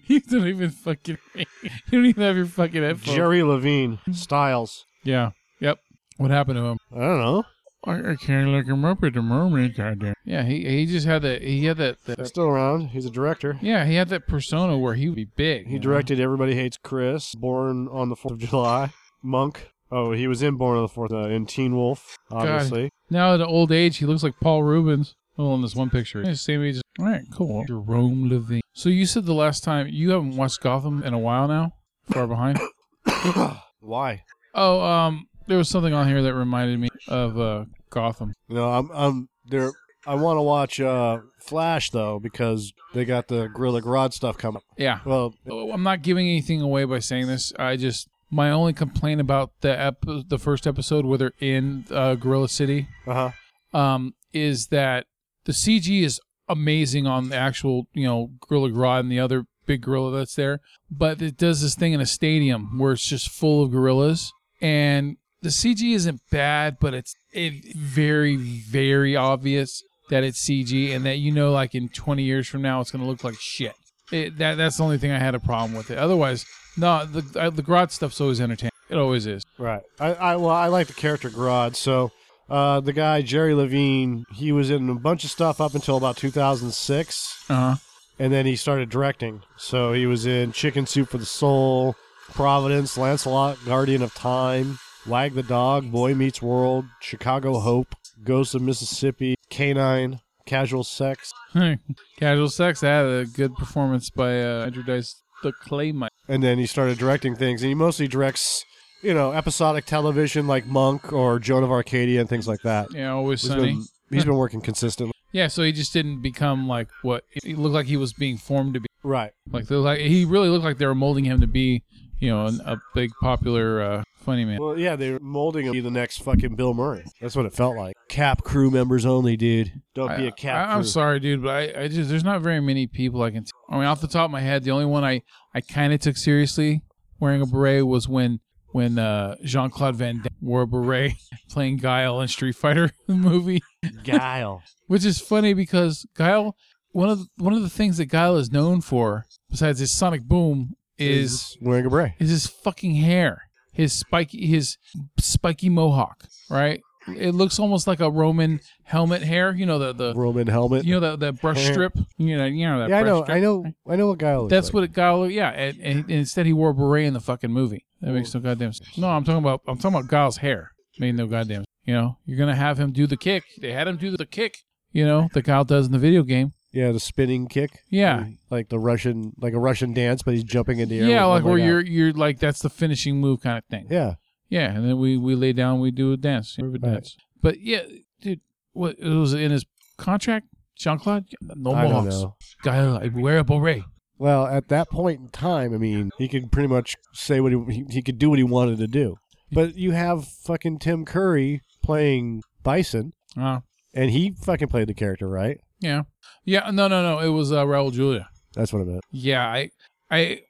You 0.05 0.19
don't 0.19 0.47
even 0.47 0.69
fucking. 0.69 1.17
You 1.33 1.45
don't 1.91 2.05
even 2.05 2.21
have 2.23 2.37
your 2.37 2.45
fucking 2.45 2.83
headphones. 2.83 3.15
Jerry 3.15 3.41
Levine. 3.41 3.97
Stiles. 4.11 4.85
Yeah. 5.03 5.31
Yep. 5.61 5.79
What 6.17 6.29
happened 6.29 6.57
to 6.57 6.63
him? 6.65 6.77
I 6.95 6.99
don't 6.99 7.19
know. 7.19 7.43
I, 7.85 8.11
I 8.11 8.15
can't 8.15 8.49
look 8.49 8.67
him 8.67 8.85
up 8.85 9.03
at 9.03 9.13
the 9.15 9.23
moment, 9.23 9.75
goddamn. 9.75 10.13
Yeah, 10.25 10.43
he 10.43 10.63
he 10.63 10.85
just 10.85 11.07
had 11.07 11.23
that. 11.23 11.41
He 11.41 11.65
had 11.65 11.77
that. 11.77 12.03
that 12.05 12.27
Still 12.27 12.43
around. 12.43 12.89
He's 12.89 13.07
a 13.07 13.09
director. 13.09 13.57
yeah, 13.63 13.85
he 13.85 13.95
had 13.95 14.09
that 14.09 14.27
persona 14.27 14.77
where 14.77 14.93
he 14.93 15.07
would 15.09 15.15
be 15.15 15.25
big. 15.25 15.65
He 15.65 15.73
you 15.73 15.79
know? 15.79 15.83
directed 15.83 16.19
Everybody 16.19 16.53
Hates 16.53 16.77
Chris, 16.83 17.33
Born 17.33 17.87
on 17.87 18.09
the 18.09 18.15
4th 18.15 18.31
of 18.33 18.37
July, 18.39 18.91
Monk. 19.23 19.71
Oh, 19.91 20.11
he 20.11 20.27
was 20.27 20.43
in 20.43 20.55
Born 20.55 20.77
on 20.77 20.83
the 20.83 20.89
4th, 20.89 21.11
uh, 21.11 21.29
in 21.29 21.45
Teen 21.45 21.75
Wolf, 21.75 22.15
obviously. 22.31 22.89
Now 23.09 23.33
at 23.33 23.41
old 23.41 23.71
age, 23.71 23.97
he 23.97 24.05
looks 24.05 24.21
like 24.23 24.35
Paul 24.39 24.63
Reubens. 24.63 25.15
Well, 25.37 25.55
in 25.55 25.61
this 25.61 25.75
one 25.75 25.89
picture, 25.89 26.19
He's 26.19 26.31
the 26.31 26.35
same 26.37 26.63
age. 26.63 26.81
All 26.99 27.05
right, 27.05 27.23
cool. 27.33 27.63
Jerome 27.65 28.29
Levine. 28.29 28.61
So 28.73 28.89
you 28.89 29.05
said 29.05 29.25
the 29.25 29.33
last 29.33 29.63
time 29.63 29.87
you 29.89 30.11
haven't 30.11 30.35
watched 30.35 30.59
Gotham 30.61 31.01
in 31.03 31.13
a 31.13 31.19
while 31.19 31.47
now. 31.47 31.71
Far 32.11 32.27
behind. 32.27 32.59
Why? 33.79 34.23
Oh, 34.53 34.81
um, 34.81 35.25
there 35.47 35.57
was 35.57 35.69
something 35.69 35.93
on 35.93 36.07
here 36.07 36.21
that 36.23 36.33
reminded 36.33 36.79
me 36.79 36.89
of 37.07 37.39
uh 37.39 37.65
Gotham. 37.89 38.33
No, 38.49 38.69
I'm, 38.69 38.89
I'm 38.93 39.29
there. 39.45 39.71
I 40.05 40.15
want 40.15 40.37
to 40.37 40.41
watch 40.41 40.79
uh, 40.79 41.19
Flash, 41.41 41.91
though, 41.91 42.19
because 42.19 42.71
they 42.93 43.05
got 43.05 43.27
the 43.27 43.47
Gorilla 43.47 43.81
Grodd 43.81 44.13
stuff 44.13 44.37
coming. 44.37 44.61
Yeah. 44.77 44.99
Well, 45.05 45.33
Oh, 45.49 45.71
I'm 45.71 45.83
not 45.83 46.01
giving 46.03 46.27
anything 46.27 46.61
away 46.61 46.85
by 46.85 46.99
saying 46.99 47.27
this. 47.27 47.51
I 47.59 47.75
just 47.75 48.07
my 48.31 48.51
only 48.51 48.73
complaint 48.73 49.21
about 49.21 49.51
the 49.61 49.79
ep- 49.79 50.05
the 50.27 50.37
first 50.37 50.67
episode 50.67 51.05
where 51.05 51.17
they're 51.17 51.33
in 51.39 51.85
uh, 51.91 52.15
Gorilla 52.15 52.49
City 52.49 52.87
uh 53.07 53.31
um, 53.73 54.13
is 54.33 54.67
that 54.67 55.05
the 55.45 55.51
CG 55.51 56.03
is 56.03 56.19
amazing 56.47 57.07
on 57.07 57.29
the 57.29 57.35
actual, 57.35 57.87
you 57.93 58.05
know, 58.05 58.31
Gorilla 58.47 58.69
Grodd 58.69 59.01
and 59.01 59.11
the 59.11 59.19
other 59.19 59.45
big 59.65 59.81
gorilla 59.81 60.17
that's 60.17 60.35
there. 60.35 60.59
But 60.89 61.21
it 61.21 61.37
does 61.37 61.61
this 61.61 61.75
thing 61.75 61.93
in 61.93 62.01
a 62.01 62.05
stadium 62.05 62.79
where 62.79 62.93
it's 62.93 63.07
just 63.07 63.29
full 63.29 63.63
of 63.63 63.71
gorillas, 63.71 64.33
and 64.61 65.17
the 65.41 65.49
CG 65.49 65.93
isn't 65.93 66.21
bad, 66.31 66.77
but 66.79 66.93
it's 66.93 67.15
it 67.31 67.75
very 67.75 68.35
very 68.35 69.15
obvious 69.15 69.83
that 70.09 70.23
it's 70.23 70.43
CG 70.43 70.93
and 70.93 71.05
that 71.05 71.17
you 71.17 71.31
know, 71.31 71.51
like 71.51 71.75
in 71.75 71.87
20 71.89 72.23
years 72.23 72.47
from 72.47 72.63
now, 72.63 72.81
it's 72.81 72.89
going 72.91 73.03
to 73.03 73.09
look 73.09 73.23
like 73.23 73.35
shit. 73.39 73.73
It, 74.11 74.39
that 74.39 74.55
that's 74.55 74.77
the 74.77 74.83
only 74.83 74.97
thing 74.97 75.11
I 75.11 75.19
had 75.19 75.35
a 75.35 75.39
problem 75.39 75.77
with 75.77 75.91
it. 75.91 75.99
Otherwise, 75.99 76.45
no, 76.77 77.05
the 77.05 77.39
uh, 77.39 77.49
the 77.49 77.63
Grodd 77.63 77.91
stuff's 77.91 78.19
always 78.21 78.39
entertaining. 78.41 78.71
It 78.89 78.97
always 78.97 79.25
is. 79.27 79.43
Right. 79.57 79.81
I, 79.99 80.13
I 80.13 80.35
well, 80.37 80.49
I 80.49 80.67
like 80.67 80.87
the 80.87 80.93
character 80.93 81.29
Grodd. 81.29 81.75
So, 81.75 82.11
uh, 82.49 82.79
the 82.79 82.93
guy 82.93 83.21
Jerry 83.21 83.53
Levine, 83.53 84.25
he 84.33 84.51
was 84.51 84.69
in 84.69 84.89
a 84.89 84.95
bunch 84.95 85.23
of 85.23 85.29
stuff 85.29 85.61
up 85.61 85.75
until 85.75 85.97
about 85.97 86.17
2006, 86.17 87.45
Uh 87.49 87.53
huh. 87.55 87.75
and 88.17 88.33
then 88.33 88.45
he 88.45 88.55
started 88.55 88.89
directing. 88.89 89.41
So 89.57 89.93
he 89.93 90.05
was 90.05 90.25
in 90.25 90.51
Chicken 90.53 90.85
Soup 90.85 91.07
for 91.09 91.17
the 91.19 91.25
Soul, 91.25 91.95
Providence, 92.33 92.97
Lancelot, 92.97 93.57
Guardian 93.65 94.01
of 94.01 94.13
Time, 94.13 94.79
Wag 95.05 95.33
the 95.35 95.43
Dog, 95.43 95.91
Boy 95.91 96.13
Meets 96.15 96.41
World, 96.41 96.85
Chicago 96.99 97.59
Hope, 97.59 97.93
Ghosts 98.23 98.55
of 98.55 98.61
Mississippi, 98.61 99.35
Canine, 99.49 100.19
Casual 100.45 100.83
Sex, 100.83 101.31
Casual 102.19 102.49
Sex 102.49 102.81
had 102.81 103.05
a 103.05 103.25
good 103.25 103.53
performance 103.55 104.09
by 104.09 104.41
uh, 104.43 104.65
Andrew 104.65 104.83
Dice 104.83 105.21
the 105.43 105.53
Claymite. 105.53 106.09
and 106.27 106.43
then 106.43 106.57
he 106.59 106.65
started 106.65 106.97
directing 106.97 107.35
things. 107.35 107.61
And 107.61 107.69
he 107.69 107.75
mostly 107.75 108.07
directs, 108.07 108.65
you 109.01 109.13
know, 109.13 109.31
episodic 109.31 109.85
television 109.85 110.47
like 110.47 110.65
Monk 110.65 111.11
or 111.13 111.39
Joan 111.39 111.63
of 111.63 111.71
Arcadia 111.71 112.19
and 112.19 112.29
things 112.29 112.47
like 112.47 112.61
that. 112.63 112.93
Yeah, 112.93 113.11
always 113.11 113.41
He's 113.41 113.51
sunny. 113.51 113.73
been, 113.73 113.83
he's 114.11 114.25
been 114.25 114.35
working 114.35 114.61
consistently. 114.61 115.13
Yeah, 115.31 115.45
so 115.45 115.61
he 115.61 115.71
just 115.71 115.93
didn't 115.93 116.23
become 116.23 116.67
like 116.67 116.87
what 117.03 117.23
he 117.43 117.53
looked 117.53 117.75
like 117.75 117.85
he 117.85 117.97
was 117.97 118.13
being 118.13 118.35
formed 118.39 118.73
to 118.73 118.79
be. 118.79 118.87
Right. 119.03 119.31
Like, 119.51 119.69
like 119.69 119.99
he 119.99 120.25
really 120.25 120.49
looked 120.49 120.65
like 120.65 120.79
they 120.79 120.87
were 120.87 120.95
molding 120.95 121.23
him 121.23 121.39
to 121.41 121.45
be, 121.45 121.83
you 122.19 122.29
know, 122.29 122.47
an, 122.47 122.59
a 122.65 122.77
big 122.93 123.11
popular 123.21 123.81
uh, 123.81 124.03
funny 124.15 124.45
man. 124.45 124.59
Well, 124.61 124.77
yeah, 124.77 124.95
they 124.95 125.11
were 125.11 125.19
molding 125.19 125.65
him 125.65 125.73
to 125.73 125.77
be 125.77 125.81
the 125.81 125.91
next 125.91 126.21
fucking 126.21 126.55
Bill 126.55 126.73
Murray. 126.73 127.05
That's 127.21 127.35
what 127.35 127.45
it 127.45 127.53
felt 127.53 127.75
like. 127.77 127.95
Cap 128.09 128.43
crew 128.43 128.69
members 128.69 129.05
only, 129.05 129.37
dude. 129.37 129.71
Don't 129.95 130.15
be 130.17 130.27
a 130.27 130.31
cap 130.31 130.69
I, 130.69 130.73
am 130.73 130.79
crew. 130.81 130.89
sorry, 130.89 131.19
dude, 131.19 131.43
but 131.43 131.49
I, 131.49 131.83
I 131.83 131.87
just 131.87 132.09
there's 132.09 132.23
not 132.23 132.41
very 132.41 132.59
many 132.59 132.87
people 132.87 133.21
I 133.21 133.31
can. 133.31 133.43
T- 133.43 133.51
I 133.69 133.75
mean, 133.75 133.85
off 133.85 134.01
the 134.01 134.07
top 134.07 134.25
of 134.25 134.31
my 134.31 134.41
head, 134.41 134.63
the 134.63 134.71
only 134.71 134.85
one 134.85 135.03
I 135.03 135.21
I 135.53 135.61
kind 135.61 135.93
of 135.93 135.99
took 135.99 136.17
seriously 136.17 136.81
wearing 137.19 137.41
a 137.41 137.45
beret 137.45 137.85
was 137.87 138.07
when 138.07 138.39
when 138.71 138.99
uh, 138.99 139.35
Jean 139.43 139.69
Claude 139.69 139.95
Van 139.95 140.17
Damme 140.17 140.35
wore 140.41 140.61
a 140.61 140.67
beret 140.67 141.13
playing 141.49 141.77
Guile 141.77 142.21
in 142.21 142.27
Street 142.27 142.55
Fighter 142.55 142.91
the 143.07 143.15
movie, 143.15 143.61
Guile. 144.03 144.61
which 144.87 145.05
is 145.05 145.19
funny 145.19 145.53
because 145.53 146.05
Guile 146.15 146.55
one 146.91 147.09
of 147.09 147.19
the, 147.19 147.27
one 147.37 147.53
of 147.53 147.61
the 147.61 147.69
things 147.69 147.97
that 147.97 148.05
Guile 148.07 148.37
is 148.37 148.51
known 148.51 148.81
for 148.81 149.25
besides 149.49 149.79
his 149.79 149.91
sonic 149.91 150.23
boom 150.23 150.75
is 150.99 151.57
wearing 151.61 151.85
a 151.85 151.89
beret. 151.89 152.13
is 152.19 152.29
his 152.29 152.47
fucking 152.47 152.95
hair, 152.95 153.43
his 153.71 153.93
spiky 153.93 154.45
his 154.47 154.77
spiky 155.17 155.69
mohawk, 155.69 156.25
right? 156.49 156.81
It 157.07 157.33
looks 157.33 157.57
almost 157.57 157.87
like 157.87 158.01
a 158.01 158.11
Roman 158.11 158.59
helmet 158.83 159.23
hair, 159.23 159.55
you 159.55 159.65
know 159.65 159.79
the 159.79 159.93
the 159.93 160.13
Roman 160.13 160.45
helmet. 160.47 160.85
you 160.85 160.93
know 160.93 160.99
that 160.99 161.19
that 161.21 161.41
brush 161.41 161.57
Hair. 161.63 161.73
strip, 161.73 161.93
you 162.17 162.37
know 162.37 162.45
you 162.45 162.67
know 162.67 162.79
that. 162.79 162.89
yeah, 162.89 162.99
I 162.99 163.01
brush 163.01 163.09
know. 163.11 163.23
strip? 163.23 163.35
I 163.35 163.39
know. 163.39 163.65
I 163.87 163.95
know 163.95 164.07
what 164.07 164.17
Guile 164.19 164.41
looks 164.41 164.51
That's 164.51 164.67
like. 164.67 164.73
what 164.75 164.83
it 164.83 164.93
got. 164.93 165.23
Yeah, 165.25 165.49
and, 165.49 165.77
and, 165.81 165.99
and 166.01 166.11
instead 166.11 166.45
he 166.45 166.53
wore 166.53 166.69
a 166.69 166.73
beret 166.73 167.05
in 167.07 167.13
the 167.13 167.19
fucking 167.19 167.51
movie. 167.51 167.85
That 168.01 168.11
makes 168.13 168.33
no 168.33 168.41
goddamn 168.41 168.73
sense. 168.73 168.97
No, 168.97 169.07
I'm 169.09 169.23
talking 169.23 169.39
about 169.39 169.61
I'm 169.67 169.77
talking 169.77 169.97
about 169.97 170.09
Giles' 170.11 170.37
hair. 170.37 170.71
Made 170.99 171.15
no 171.15 171.25
goddamn. 171.25 171.65
You 171.85 171.93
know, 171.95 172.17
you're 172.25 172.37
gonna 172.37 172.55
have 172.55 172.77
him 172.79 172.91
do 172.91 173.07
the 173.07 173.17
kick. 173.17 173.43
They 173.59 173.71
had 173.71 173.87
him 173.87 173.97
do 173.97 174.15
the 174.15 174.25
kick. 174.25 174.59
You 174.91 175.05
know, 175.05 175.29
that 175.33 175.43
Guile 175.45 175.63
does 175.63 175.85
in 175.87 175.91
the 175.91 175.99
video 175.99 176.21
game. 176.23 176.53
Yeah, 176.71 176.91
the 176.91 176.99
spinning 176.99 177.47
kick. 177.47 177.83
Yeah. 177.89 178.25
Like 178.49 178.69
the 178.69 178.77
Russian, 178.79 179.33
like 179.39 179.53
a 179.53 179.59
Russian 179.59 179.93
dance, 179.93 180.21
but 180.21 180.33
he's 180.35 180.43
jumping 180.43 180.79
in 180.79 180.89
the 180.89 180.99
air. 180.99 181.07
Yeah, 181.09 181.25
like 181.25 181.43
where 181.43 181.57
you're 181.57 181.81
you're 181.83 182.13
like 182.13 182.39
that's 182.39 182.61
the 182.61 182.69
finishing 182.69 183.17
move 183.19 183.41
kind 183.41 183.57
of 183.57 183.63
thing. 183.65 183.87
Yeah. 183.89 184.15
Yeah, 184.49 184.71
and 184.75 184.83
then 184.87 184.97
we 184.99 185.17
we 185.17 185.35
lay 185.35 185.53
down, 185.53 185.79
we 185.79 185.91
do 185.91 186.11
a 186.13 186.17
dance, 186.17 186.57
we 186.57 186.67
a 186.67 186.69
Right. 186.71 186.81
dance. 186.81 187.17
But 187.41 187.61
yeah, 187.61 187.81
dude, 188.21 188.41
what 188.73 188.95
it 188.99 189.07
was 189.07 189.33
in 189.33 189.51
his 189.51 189.65
contract, 189.97 190.47
Jean 190.75 190.99
Claude? 190.99 191.25
No 191.41 191.73
mohawks. 191.73 192.23
know. 192.65 193.09
Wear 193.15 193.39
a 193.39 193.43
beret. 193.43 193.83
Well, 194.17 194.45
at 194.47 194.67
that 194.67 194.89
point 194.89 195.19
in 195.21 195.29
time, 195.29 195.73
I 195.73 195.77
mean, 195.77 196.11
he 196.17 196.27
could 196.27 196.51
pretty 196.51 196.67
much 196.67 196.95
say 197.13 197.39
what 197.39 197.51
he 197.53 197.63
he, 197.73 197.85
he 197.89 198.01
could 198.01 198.17
do 198.19 198.29
what 198.29 198.37
he 198.39 198.43
wanted 198.43 198.77
to 198.79 198.87
do. 198.87 199.15
But 199.51 199.75
you 199.75 199.91
have 199.91 200.27
fucking 200.27 200.79
Tim 200.79 201.05
Curry 201.05 201.61
playing 201.81 202.41
Bison, 202.61 203.13
Uh, 203.37 203.61
and 203.93 204.11
he 204.11 204.31
fucking 204.31 204.67
played 204.67 204.87
the 204.87 204.93
character, 204.93 205.27
right? 205.29 205.59
Yeah, 205.79 206.03
yeah. 206.45 206.69
No, 206.71 206.87
no, 206.87 207.01
no. 207.01 207.19
It 207.19 207.29
was 207.29 207.51
uh, 207.51 207.65
Raul 207.65 207.91
Julia. 207.91 208.29
That's 208.53 208.73
what 208.73 208.81
I 208.81 208.85
meant. 208.85 209.03
Yeah, 209.11 209.45
I, 209.45 209.69
I, 210.09 210.41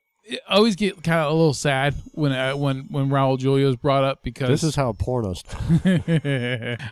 I 0.50 0.56
always 0.56 0.76
get 0.76 1.04
kind 1.04 1.20
of 1.20 1.32
a 1.32 1.36
little 1.36 1.54
sad 1.54 1.96
when 2.14 2.32
uh, 2.32 2.56
when 2.56 2.88
when 2.90 3.10
Raul 3.10 3.38
Julia 3.38 3.68
is 3.68 3.76
brought 3.76 4.04
up 4.04 4.24
because 4.24 4.50
This 4.50 4.64
is 4.64 4.76
how 4.76 4.94
pornos. 4.94 5.44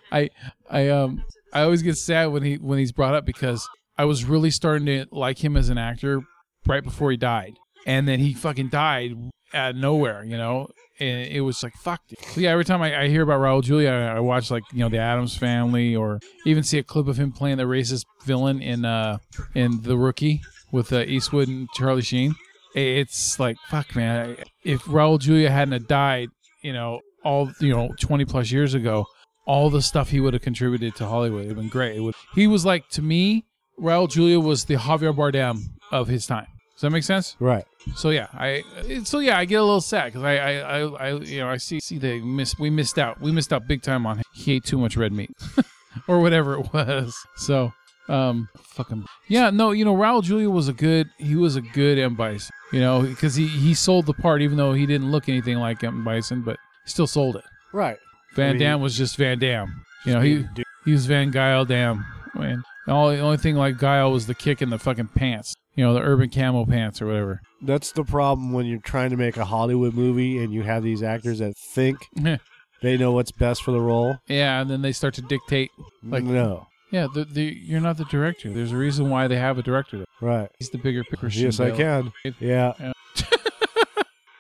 I 0.12 0.30
I 0.70 0.90
um 0.90 1.24
I 1.54 1.62
always 1.62 1.82
get 1.82 1.98
sad 1.98 2.28
when 2.28 2.44
he 2.44 2.56
when 2.56 2.80
he's 2.80 2.92
brought 2.92 3.14
up 3.16 3.26
because 3.26 3.68
I 3.98 4.06
was 4.06 4.26
really 4.26 4.52
starting 4.52 4.86
to 4.88 5.06
like 5.12 5.44
him 5.44 5.58
as 5.58 5.70
an 5.70 5.78
actor 5.78 6.22
right 6.66 6.84
before 6.84 7.12
he 7.12 7.18
died. 7.18 7.54
And 7.86 8.08
then 8.08 8.20
he 8.20 8.34
fucking 8.34 8.70
died 8.70 9.14
out 9.54 9.72
of 9.72 9.76
nowhere, 9.76 10.24
you 10.24 10.38
know. 10.38 10.70
And 11.00 11.28
it 11.32 11.42
was 11.42 11.62
like 11.62 11.74
fuck. 11.74 12.02
So 12.34 12.42
yeah, 12.42 12.50
every 12.50 12.66
time 12.66 12.82
I, 12.82 13.04
I 13.04 13.08
hear 13.08 13.22
about 13.22 13.40
Raul 13.40 13.62
Julia, 13.62 13.92
I, 13.92 14.18
I 14.18 14.20
watch 14.20 14.50
like 14.50 14.64
you 14.74 14.80
know 14.80 14.90
the 14.90 14.98
Addams 14.98 15.38
Family, 15.38 15.96
or 15.96 16.20
even 16.46 16.64
see 16.64 16.80
a 16.80 16.84
clip 16.84 17.08
of 17.08 17.18
him 17.18 17.32
playing 17.32 17.58
the 17.58 17.66
racist 17.66 18.06
villain 18.26 18.62
in 18.62 18.84
uh 18.84 19.20
in 19.54 19.84
The 19.84 19.96
Rookie 19.96 20.42
with 20.72 20.92
uh, 20.92 21.02
Eastwood 21.02 21.48
and 21.48 21.70
Charlie 21.76 22.02
Sheen. 22.02 22.36
It's 22.74 23.40
like 23.40 23.58
fuck, 23.70 23.96
man. 23.96 24.38
If 24.64 24.84
Raul 24.86 25.20
Julia 25.20 25.52
hadn't 25.52 25.88
died, 25.88 26.30
you 26.64 26.74
know, 26.74 27.02
all 27.24 27.52
you 27.60 27.70
know, 27.70 27.94
twenty 28.00 28.26
plus 28.26 28.52
years 28.52 28.74
ago, 28.74 29.06
all 29.46 29.70
the 29.70 29.82
stuff 29.82 30.10
he 30.10 30.20
would 30.20 30.34
have 30.34 30.42
contributed 30.42 30.96
to 30.96 31.06
Hollywood 31.06 31.42
would 31.42 31.48
have 31.50 31.58
been 31.58 31.70
great. 31.70 32.02
Would, 32.02 32.16
he 32.34 32.48
was 32.48 32.66
like 32.66 32.90
to 32.90 33.02
me, 33.04 33.46
Raul 33.80 34.10
Julia 34.10 34.40
was 34.40 34.66
the 34.66 34.76
Javier 34.76 35.16
Bardem 35.16 35.62
of 35.92 36.08
his 36.08 36.26
time. 36.26 36.48
Does 36.78 36.82
that 36.82 36.92
make 36.92 37.04
sense? 37.04 37.36
Right. 37.40 37.66
So 37.96 38.12
yeah, 38.12 38.28
I 38.34 38.62
so 39.04 39.18
yeah, 39.18 39.40
I 39.40 39.46
get 39.46 39.56
a 39.56 39.64
little 39.64 39.82
sad 39.82 40.14
because 40.14 40.22
I, 40.24 40.36
I 40.38 40.52
I 40.60 40.80
I 40.82 41.14
you 41.16 41.40
know 41.40 41.50
I 41.50 41.58
see 41.58 41.80
see 41.80 41.98
they 41.98 42.20
miss 42.20 42.60
we 42.60 42.70
missed 42.70 43.00
out 43.00 43.20
we 43.20 43.32
missed 43.32 43.52
out 43.52 43.68
big 43.68 43.82
time 43.82 44.06
on 44.06 44.18
him. 44.18 44.24
He 44.32 44.54
ate 44.54 44.64
too 44.64 44.78
much 44.78 44.96
red 44.96 45.12
meat 45.12 45.32
or 46.08 46.20
whatever 46.20 46.54
it 46.54 46.72
was. 46.72 47.16
So 47.38 47.74
um 48.10 48.48
fucking 48.62 49.06
yeah 49.28 49.50
no 49.50 49.72
you 49.72 49.84
know 49.86 49.96
Raul 49.96 50.22
Julia 50.22 50.52
was 50.52 50.68
a 50.68 50.74
good 50.74 51.10
he 51.18 51.36
was 51.36 51.56
a 51.56 51.62
good 51.62 51.98
M 51.98 52.14
Bison 52.14 52.52
you 52.72 52.80
know 52.80 53.02
because 53.02 53.34
he 53.34 53.48
he 53.48 53.74
sold 53.74 54.06
the 54.06 54.14
part 54.14 54.44
even 54.44 54.56
though 54.58 54.74
he 54.74 54.86
didn't 54.86 55.10
look 55.12 55.28
anything 55.28 55.58
like 55.58 55.84
M 55.84 56.04
Bison 56.04 56.44
but 56.44 56.58
still 56.86 57.08
sold 57.08 57.38
it. 57.38 57.44
Right. 57.74 57.98
Van 58.36 58.50
I 58.50 58.54
mean- 58.54 58.62
Damme 58.62 58.82
was 58.82 58.96
just 58.96 59.18
Van 59.18 59.40
Damme. 59.40 59.84
You 60.06 60.14
know 60.14 60.22
he 60.22 60.46
he 60.86 60.92
was 60.92 61.08
Van 61.08 61.32
Guile 61.32 61.66
Damme. 61.66 62.06
Man, 62.36 62.64
the 62.86 62.92
only, 62.92 63.16
the 63.16 63.22
only 63.24 63.38
thing 63.38 63.56
like 63.56 63.80
Guile 63.80 64.12
was 64.12 64.28
the 64.28 64.36
kick 64.36 64.62
in 64.62 64.70
the 64.70 64.78
fucking 64.78 65.08
pants. 65.08 65.56
You 65.78 65.86
know 65.86 65.94
the 65.94 66.02
urban 66.02 66.30
camo 66.30 66.66
pants 66.66 67.02
or 67.02 67.06
whatever. 67.06 67.40
That's 67.62 67.92
the 67.92 68.04
problem 68.04 68.52
when 68.52 68.66
you're 68.66 68.80
trying 68.80 69.12
to 69.12 69.16
make 69.18 69.38
a 69.38 69.46
Hollywood 69.46 69.94
movie 69.94 70.44
and 70.44 70.52
you 70.52 70.64
have 70.64 70.84
these 70.84 71.04
actors 71.04 71.38
that 71.40 71.54
think 71.74 72.00
they 72.82 72.98
know 72.98 73.12
what's 73.12 73.32
best 73.32 73.64
for 73.64 73.72
the 73.72 73.80
role. 73.80 74.18
Yeah, 74.28 74.60
and 74.60 74.70
then 74.70 74.82
they 74.82 74.92
start 74.92 75.14
to 75.14 75.22
dictate. 75.22 75.70
Like, 76.04 76.24
no. 76.24 76.68
yeah, 76.92 77.08
the, 77.14 77.26
the, 77.26 77.44
you're 77.44 77.80
not 77.80 77.98
the 77.98 78.06
director. 78.06 78.50
There's 78.50 78.72
a 78.72 78.78
reason 78.78 79.12
why 79.12 79.28
they 79.28 79.38
have 79.38 79.60
a 79.60 79.62
director. 79.62 80.04
Right. 80.20 80.50
He's 80.58 80.72
the 80.72 80.80
bigger 80.80 81.04
picture. 81.04 81.28
yes, 81.30 81.60
I 81.60 81.72
can. 81.72 82.12
Yeah. 82.40 82.74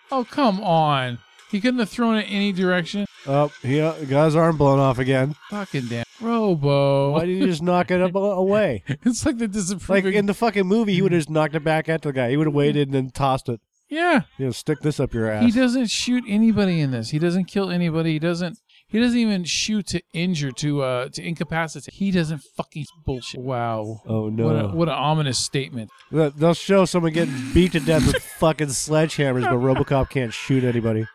Oh, 0.09 0.23
come 0.23 0.61
on. 0.61 1.19
He 1.51 1.59
couldn't 1.59 1.81
have 1.81 1.89
thrown 1.89 2.15
it 2.15 2.27
any 2.29 2.53
direction. 2.53 3.05
Oh, 3.27 3.51
he 3.61 3.81
uh, 3.81 3.93
got 4.05 4.25
his 4.25 4.35
arm 4.35 4.57
blown 4.57 4.79
off 4.79 4.99
again. 4.99 5.35
Fucking 5.49 5.87
damn. 5.87 6.05
Robo. 6.21 7.11
Why 7.11 7.21
didn't 7.25 7.41
you 7.41 7.47
just 7.47 7.61
knock 7.61 7.91
it 7.91 8.01
up 8.01 8.15
away? 8.15 8.83
It's 9.05 9.25
like 9.25 9.37
the 9.37 9.47
disappointment. 9.47 9.89
Like 9.89 10.03
disapproving. 10.03 10.19
in 10.19 10.25
the 10.27 10.33
fucking 10.33 10.65
movie, 10.67 10.93
he 10.93 11.01
would 11.01 11.11
have 11.11 11.19
just 11.19 11.29
knocked 11.29 11.55
it 11.55 11.63
back 11.63 11.89
at 11.89 12.01
the 12.01 12.13
guy. 12.13 12.29
He 12.29 12.37
would 12.37 12.47
have 12.47 12.53
waited 12.53 12.87
and 12.87 12.95
then 12.95 13.09
tossed 13.11 13.49
it. 13.49 13.59
yeah. 13.89 14.21
You 14.37 14.45
know, 14.45 14.51
stick 14.51 14.79
this 14.81 14.99
up 14.99 15.13
your 15.13 15.29
ass. 15.29 15.43
He 15.43 15.51
doesn't 15.51 15.87
shoot 15.89 16.23
anybody 16.27 16.79
in 16.81 16.91
this. 16.91 17.09
He 17.09 17.19
doesn't 17.19 17.45
kill 17.45 17.69
anybody. 17.69 18.13
He 18.13 18.19
doesn't. 18.19 18.57
He 18.89 19.01
doesn't 19.01 19.17
even 19.19 19.43
shoot 19.43 19.85
to 19.87 20.01
injure 20.13 20.51
to 20.53 20.81
uh 20.81 21.09
to 21.09 21.21
incapacitate. 21.21 21.93
He 21.93 22.09
doesn't 22.09 22.41
fucking 22.55 22.85
bullshit. 23.05 23.41
Wow. 23.41 23.99
Oh 24.07 24.29
no! 24.29 24.45
What 24.45 24.55
a, 24.55 24.67
what 24.69 24.87
an 24.87 24.95
ominous 24.95 25.37
statement. 25.39 25.89
They- 26.09 26.29
They'll 26.29 26.53
show 26.53 26.85
someone 26.85 27.11
getting 27.11 27.35
beat 27.53 27.73
to 27.73 27.81
death 27.81 28.07
with 28.07 28.23
fucking 28.39 28.67
sledgehammers, 28.67 29.43
but 29.43 29.51
RoboCop 29.85 30.09
can't 30.09 30.33
shoot 30.33 30.63
anybody. 30.63 31.05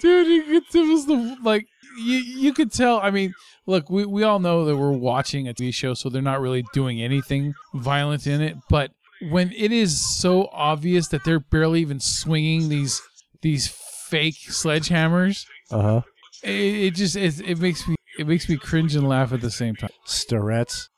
Dude 0.00 0.62
it 0.74 0.88
was 0.88 1.06
the 1.06 1.36
like 1.42 1.66
you 1.98 2.16
you 2.18 2.52
could 2.52 2.72
tell 2.72 3.00
i 3.02 3.10
mean 3.10 3.34
look 3.66 3.90
we, 3.90 4.04
we 4.04 4.22
all 4.22 4.38
know 4.38 4.64
that 4.64 4.76
we're 4.76 4.90
watching 4.92 5.48
a 5.48 5.54
tv 5.54 5.72
show 5.74 5.94
so 5.94 6.08
they're 6.08 6.22
not 6.22 6.40
really 6.40 6.64
doing 6.72 7.00
anything 7.02 7.54
violent 7.74 8.26
in 8.26 8.40
it 8.40 8.56
but 8.68 8.90
when 9.30 9.52
it 9.52 9.70
is 9.72 10.00
so 10.00 10.48
obvious 10.52 11.08
that 11.08 11.22
they're 11.24 11.40
barely 11.40 11.80
even 11.80 12.00
swinging 12.00 12.68
these 12.68 13.02
these 13.42 13.68
fake 13.68 14.36
sledgehammers 14.48 15.44
Uh 15.70 15.82
huh. 15.82 16.00
it, 16.42 16.50
it 16.86 16.94
just 16.94 17.16
it, 17.16 17.40
it 17.40 17.58
makes 17.58 17.86
me 17.86 17.96
it 18.18 18.26
makes 18.26 18.48
me 18.48 18.56
cringe 18.56 18.94
and 18.96 19.08
laugh 19.08 19.32
at 19.32 19.40
the 19.40 19.50
same 19.50 19.76
time 19.76 19.90
Starets. 20.06 20.88